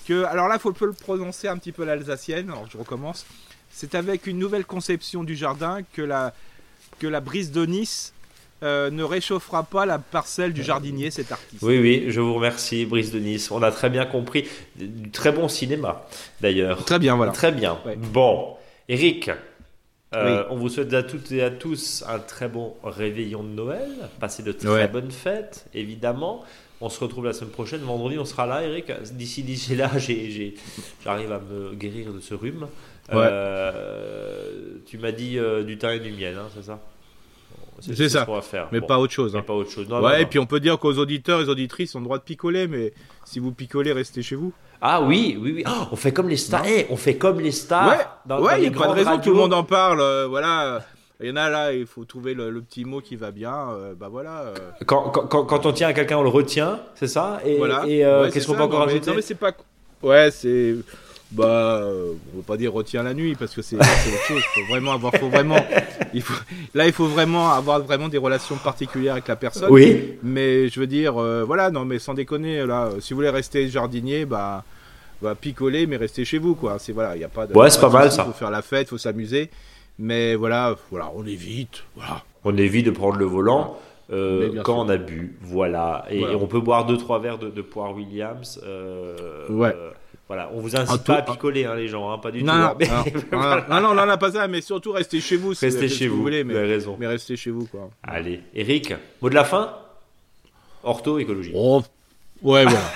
[0.07, 0.23] que.
[0.25, 3.25] Alors là, il faut le prononcer un petit peu l'alsacienne, alors je recommence.
[3.71, 6.33] C'est avec une nouvelle conception du jardin que la,
[6.99, 8.13] que la brise de Nice
[8.63, 11.61] euh, ne réchauffera pas la parcelle du jardinier, cet artiste.
[11.63, 13.51] Oui, oui, je vous remercie, Brice de Nice.
[13.51, 14.45] On a très bien compris.
[14.75, 16.05] Du très bon cinéma,
[16.41, 16.83] d'ailleurs.
[16.85, 17.31] Très bien, voilà.
[17.31, 17.77] Très bien.
[17.85, 17.95] Ouais.
[17.95, 18.55] Bon,
[18.89, 19.29] Eric,
[20.15, 20.47] euh, Oui.
[20.49, 23.89] on vous souhaite à toutes et à tous un très bon réveillon de Noël.
[24.19, 24.87] Passez de très Ouais.
[24.87, 26.43] bonnes fêtes, évidemment.
[26.81, 27.81] On se retrouve la semaine prochaine.
[27.81, 28.91] Vendredi, on sera là, Eric.
[29.13, 29.91] D'ici, d'ici là,
[31.03, 32.67] j'arrive à me guérir de ce rhume.
[33.11, 33.17] Ouais.
[33.29, 36.79] Euh, tu m'as dit euh, du thym et du miel, hein, c'est ça?
[37.81, 38.25] C'est ce ça.
[38.25, 38.67] qu'on va faire.
[38.71, 39.35] Mais Bon, pas autre chose.
[39.35, 39.41] hein.
[39.45, 39.87] pas autre chose.
[39.89, 42.05] Non, ouais, non, et puis on peut dire qu'aux auditeurs et aux auditrices ont le
[42.05, 42.93] droit de picoler, mais
[43.25, 44.51] si vous picolez, restez chez vous.
[44.81, 45.63] Ah oui, oui, oui.
[45.67, 46.63] Oh, on fait comme les stars.
[46.65, 47.89] Eh, on fait comme les stars.
[47.89, 49.99] ouais, dans, ouais, dans il n'y a pas de raison, tout le monde en parle.
[49.99, 50.85] euh, voilà,
[51.21, 53.71] il y en a là, il faut trouver le, le petit mot qui va bien.
[53.71, 54.39] euh, bah voilà.
[54.43, 54.53] euh,
[54.85, 57.41] Quand, quand, quand- quand on tient à quelqu'un, on le retient, c'est ça?
[57.45, 57.83] Et, voilà.
[57.87, 59.09] et, Ouais, qu'est-ce qu'on peut encore rajouter?
[59.09, 59.51] Non mais c'est pas.
[60.01, 60.75] Ouais, c'est.
[61.31, 61.83] Bah,
[62.33, 64.41] on va pas dire retiens la nuit parce que c'est autre chose.
[64.55, 65.57] Faut vraiment avoir, faut vraiment.
[66.13, 66.33] Il faut,
[66.73, 69.69] là, il faut vraiment avoir vraiment des relations particulières avec la personne.
[69.69, 70.15] Oui.
[70.23, 73.67] Mais je veux dire, euh, voilà, non, mais sans déconner, là, si vous voulez rester
[73.69, 74.63] jardinier, bah,
[75.21, 76.79] bah picoler, mais restez chez vous, quoi.
[76.79, 77.53] C'est voilà, il y a pas de.
[77.55, 78.23] Ouais, c'est pas mal, ça.
[78.25, 79.51] Faut faire la fête, faut s'amuser,
[79.99, 82.23] mais voilà, voilà, on évite, voilà.
[82.43, 83.77] On évite de prendre le volant
[84.11, 84.85] euh, quand sûr.
[84.85, 85.35] on a bu.
[85.41, 86.05] Voilà.
[86.09, 86.33] Et, Voilà.
[86.33, 88.59] et on peut boire 2-3 verres de, de poire Williams.
[88.65, 89.75] euh, Ouais.
[90.29, 90.49] Voilà.
[90.53, 92.53] On vous incite Un pas tout- à picoler, hein, les gens, hein, pas du Non,
[92.53, 92.57] tout.
[92.59, 92.87] non, hein, mais-
[93.69, 95.53] non, non, non, non, pas ça, mais surtout restez chez vous.
[95.53, 96.21] Si Restez ce chez que vous.
[96.21, 96.95] voulez, vous mais, avez raison.
[96.97, 97.89] mais restez chez vous, quoi.
[98.03, 99.73] Allez, Eric, mot de la fin?
[100.83, 101.51] Ortho, écologie.
[101.53, 101.81] Oh,
[102.43, 102.79] ouais, voilà.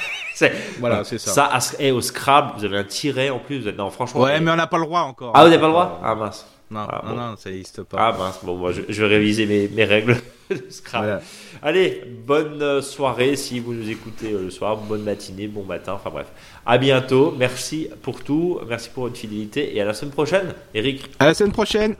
[0.80, 1.32] Voilà, c'est ça.
[1.32, 3.60] Ça, à- eh, au Scrabble, vous avez un tiret en plus.
[3.62, 4.22] Vous êtes, non, franchement.
[4.22, 5.32] Ouais, mais on n'a pas le droit encore.
[5.36, 6.02] Ah, vous n'avez pas le droit?
[6.04, 6.46] Ah, mince.
[6.74, 7.16] Non, Ah, non, bon.
[7.18, 7.98] non, ça n'existe pas.
[8.00, 8.40] Ah, mince.
[8.44, 10.16] Bon, moi, je, je vais réviser mes, mes règles
[10.50, 10.58] de.
[10.92, 11.22] Voilà.
[11.62, 15.94] Allez, bonne euh, soirée si vous nous écoutez euh, le soir, bonne matinée, bon matin,
[15.94, 16.28] enfin bref.
[16.66, 21.10] À bientôt, merci pour tout, merci pour votre fidélité et à la semaine prochaine, Eric.
[21.20, 21.96] À la semaine prochaine.